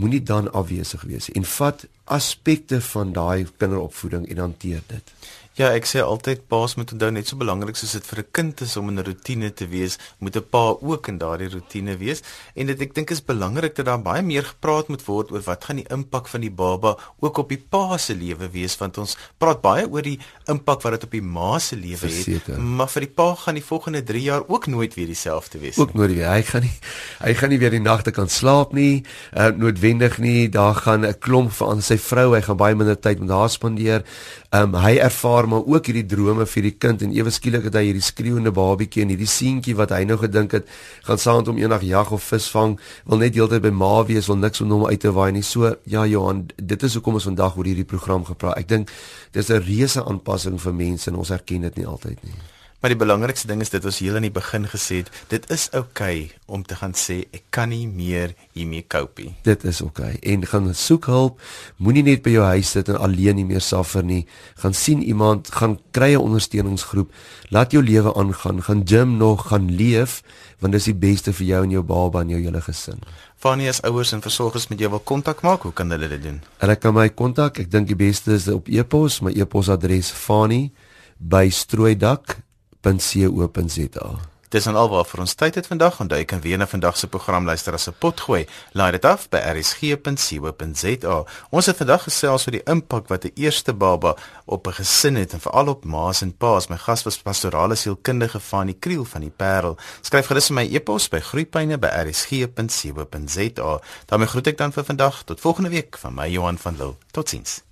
moenie 0.00 0.22
dan 0.22 0.48
afwesig 0.56 1.02
wees 1.08 1.30
en 1.34 1.46
vat 1.58 1.84
aspekte 2.10 2.80
van 2.82 3.12
daai 3.14 3.46
kinderopvoeding 3.58 4.26
en 4.30 4.44
hanteer 4.46 4.82
dit. 4.90 5.12
Ja, 5.58 5.72
ek 5.74 5.84
sê 5.88 5.98
altyd 5.98 6.44
paas 6.46 6.76
moet 6.78 6.92
onthou 6.94 7.08
net 7.10 7.26
so 7.26 7.36
belangrik 7.36 7.74
soos 7.76 7.92
dit 7.96 8.06
vir 8.06 8.20
'n 8.22 8.28
kind 8.32 8.60
is 8.62 8.76
om 8.76 8.88
in 8.88 8.98
'n 8.98 9.04
rotine 9.04 9.50
te 9.50 9.66
wees, 9.66 9.98
moet 10.20 10.36
'n 10.36 10.46
pa 10.48 10.76
ook 10.80 11.08
in 11.08 11.18
daardie 11.18 11.50
rotine 11.50 11.96
wees. 11.98 12.22
En 12.54 12.66
dit 12.66 12.80
ek 12.80 12.94
dink 12.94 13.10
is 13.10 13.20
belangrik 13.20 13.74
dat 13.74 13.86
daar 13.86 14.00
baie 14.00 14.22
meer 14.22 14.44
gepraat 14.44 14.88
moet 14.88 15.04
word 15.04 15.32
oor 15.32 15.42
wat 15.42 15.64
gaan 15.64 15.76
die 15.76 15.88
impak 15.90 16.28
van 16.28 16.40
die 16.40 16.50
baba 16.50 16.96
ook 17.20 17.38
op 17.38 17.48
die 17.48 17.58
pa 17.58 17.98
se 17.98 18.14
lewe 18.14 18.48
wees 18.48 18.76
want 18.78 18.98
ons 18.98 19.16
praat 19.38 19.60
baie 19.60 19.88
oor 19.90 20.02
die 20.02 20.18
impak 20.46 20.82
wat 20.82 20.92
dit 20.92 21.04
op 21.04 21.10
die 21.10 21.22
ma 21.22 21.58
se 21.58 21.76
lewe 21.76 22.06
het. 22.06 22.58
Maar 22.58 22.88
vir 22.88 23.00
die 23.00 23.14
pa 23.14 23.34
gaan 23.34 23.54
die 23.54 23.64
volgende 23.64 24.02
3 24.02 24.22
jaar 24.22 24.42
ook 24.48 24.66
nooit 24.66 24.94
weer 24.94 25.06
dieselfde 25.06 25.58
wees 25.58 25.76
nie. 25.76 25.86
Ook 25.86 25.94
nooit 25.94 26.14
weer. 26.14 26.30
Hy 26.30 26.42
gaan 26.42 26.62
nie 26.62 26.78
hy 27.20 27.34
gaan 27.34 27.48
nie 27.50 27.58
weer 27.58 27.70
die 27.70 27.80
nagte 27.80 28.10
kan 28.10 28.28
slaap 28.28 28.72
nie, 28.72 29.04
uh, 29.36 29.46
noodwendig 29.46 30.18
nie. 30.18 30.48
Daar 30.48 30.74
gaan 30.74 31.04
'n 31.04 31.18
klomp 31.18 31.52
van 31.52 31.82
sy 31.82 31.98
vrou, 31.98 32.34
hy 32.34 32.40
gaan 32.40 32.56
baie 32.56 32.74
minder 32.74 32.98
tyd 32.98 33.20
met 33.20 33.30
haar 33.30 33.50
spandeer. 33.50 34.04
Um, 34.50 34.74
hy 34.74 34.96
ervaar 34.96 35.39
maar 35.46 35.64
ook 35.66 35.86
hierdie 35.86 36.06
drome 36.06 36.46
vir 36.46 36.62
die 36.62 36.74
kind 36.78 37.02
en 37.02 37.12
ewe 37.16 37.30
skielik 37.30 37.64
het 37.68 37.74
hy 37.78 37.84
hierdie 37.88 38.04
skreeuende 38.04 38.52
babietjie 38.52 39.02
en 39.04 39.12
hierdie 39.14 39.28
seentjie 39.30 39.76
wat 39.78 39.94
hy 39.94 40.04
nou 40.04 40.18
gedink 40.20 40.52
het 40.58 40.68
gaan 41.08 41.18
saam 41.18 41.40
met 41.40 41.50
hom 41.52 41.58
eendag 41.62 41.82
jag 41.86 42.12
of 42.12 42.22
vis 42.22 42.48
vang, 42.50 42.78
wil 43.06 43.22
net 43.22 43.34
deeltyd 43.34 43.62
by 43.62 43.70
ma 43.70 44.04
wees, 44.04 44.28
wil 44.28 44.40
niks 44.40 44.60
om 44.60 44.70
hom 44.70 44.86
uit 44.86 45.00
te 45.00 45.12
waai 45.12 45.32
nie. 45.32 45.42
So 45.46 45.74
ja 45.84 46.06
Johan, 46.06 46.48
dit 46.56 46.82
is 46.82 46.94
hoekom 46.94 47.20
ons 47.20 47.28
vandag 47.30 47.56
oor 47.56 47.68
hierdie 47.68 47.88
program 47.88 48.24
gepraat. 48.24 48.58
Ek 48.58 48.68
dink 48.68 48.90
dis 49.32 49.50
'n 49.50 49.62
reuse 49.62 50.04
aanpassing 50.04 50.58
vir 50.60 50.74
mense 50.74 51.10
en 51.10 51.16
ons 51.16 51.30
erken 51.30 51.62
dit 51.62 51.76
nie 51.76 51.86
altyd 51.86 52.18
nie. 52.24 52.59
Maar 52.80 52.94
die 52.94 52.96
belangrikste 52.96 53.44
ding 53.44 53.60
is 53.60 53.68
dit 53.68 53.84
ons 53.84 53.98
heel 54.00 54.14
aan 54.16 54.24
die 54.24 54.32
begin 54.32 54.64
gesê 54.72 55.02
het, 55.02 55.10
dit 55.28 55.44
is 55.52 55.66
oukei 55.76 56.22
okay 56.24 56.38
om 56.48 56.62
te 56.64 56.78
gaan 56.80 56.94
sê 56.96 57.18
ek 57.36 57.42
kan 57.52 57.68
nie 57.68 57.84
meer 57.84 58.32
hiermee 58.56 58.86
cope 58.88 59.26
nie. 59.26 59.34
Dit 59.44 59.66
is 59.68 59.82
oukei 59.84 60.14
okay. 60.16 60.32
en 60.32 60.46
gaan 60.48 60.70
soek 60.72 61.10
hulp. 61.12 61.42
Moenie 61.76 62.06
net 62.06 62.22
by 62.24 62.32
jou 62.32 62.46
huis 62.54 62.70
sit 62.72 62.88
en 62.88 62.96
alleen 62.96 63.36
nie 63.36 63.44
meer 63.44 63.60
suffer 63.60 64.00
nie. 64.00 64.22
Gaan 64.64 64.72
sien 64.72 65.04
iemand, 65.04 65.52
gaan 65.52 65.76
kry 65.92 66.14
'n 66.14 66.24
ondersteuningsgroep. 66.24 67.12
Laat 67.52 67.76
jou 67.76 67.84
lewe 67.84 68.14
aangaan. 68.16 68.62
Gaan 68.62 68.88
gym 68.88 69.16
nog, 69.16 69.52
gaan 69.52 69.68
leef 69.68 70.22
want 70.60 70.72
dit 70.72 70.80
is 70.80 70.84
die 70.92 71.00
beste 71.08 71.32
vir 71.32 71.46
jou 71.46 71.64
en 71.64 71.70
jou 71.70 71.82
baba 71.82 72.20
en 72.20 72.28
jou 72.28 72.40
hele 72.40 72.60
gesin. 72.60 73.00
Fanny 73.36 73.68
as 73.68 73.82
ouers 73.82 74.12
en 74.12 74.22
versorgers 74.22 74.68
met 74.68 74.78
jou 74.78 74.90
wil 74.90 75.00
kontak 75.00 75.42
maak, 75.42 75.62
hoe 75.62 75.72
kan 75.72 75.90
hulle 75.90 76.08
dit 76.08 76.22
doen? 76.22 76.42
Hulle 76.58 76.76
kan 76.76 76.94
my 76.94 77.08
kontak. 77.08 77.58
Ek 77.58 77.70
dink 77.70 77.86
die 77.86 77.96
beste 77.96 78.32
is 78.32 78.48
op 78.48 78.68
e-pos. 78.68 79.20
My 79.20 79.32
e-posadres 79.32 80.10
fanny@strooidak 80.10 82.36
www.rsg.co.za. 82.82 84.30
Dis 84.50 84.66
dan 84.66 84.74
alwaar 84.74 85.04
vir 85.06 85.20
ons 85.22 85.36
tyd 85.38 85.54
het 85.54 85.68
vandag. 85.70 86.00
Onthou 86.02 86.18
jy 86.18 86.26
kan 86.26 86.40
weer 86.42 86.58
na 86.58 86.66
vandag 86.66 86.96
se 86.98 87.06
program 87.06 87.46
luister 87.46 87.70
as 87.74 87.88
'n 87.88 87.94
pot 87.98 88.20
gooi. 88.20 88.46
Laai 88.72 88.92
dit 88.92 89.04
af 89.04 89.28
by 89.28 89.38
rsg.co.za. 89.38 91.24
Ons 91.50 91.66
het 91.66 91.76
vandag 91.76 92.02
gesels 92.02 92.46
oor 92.46 92.52
die 92.52 92.62
impak 92.66 93.08
wat 93.08 93.24
'n 93.24 93.30
eerste 93.36 93.72
baba 93.72 94.16
op 94.46 94.66
'n 94.66 94.72
gesin 94.72 95.14
het 95.14 95.32
en 95.32 95.40
veral 95.40 95.68
op 95.68 95.84
ma's 95.84 96.22
en 96.22 96.36
pa's. 96.36 96.68
My 96.68 96.76
gas 96.76 97.02
was 97.02 97.22
pastorale 97.22 97.74
sielkundige 97.74 98.40
van 98.40 98.66
die 98.66 98.76
Kriel 98.78 99.04
van 99.04 99.20
die 99.20 99.30
Parel. 99.30 99.76
Skryf 100.00 100.26
gerus 100.26 100.46
vir 100.46 100.54
my 100.54 100.74
e-pos 100.74 101.08
by 101.08 101.20
groeipyne@rsg.co.za. 101.20 103.80
daarmee 104.06 104.28
groet 104.28 104.46
ek 104.46 104.56
dan 104.56 104.72
vir 104.72 104.84
vandag. 104.84 105.22
Tot 105.24 105.40
volgende 105.40 105.70
week 105.70 105.98
van 105.98 106.14
my 106.14 106.28
Johan 106.28 106.58
van 106.58 106.76
Lille. 106.76 106.94
Totsiens. 107.12 107.69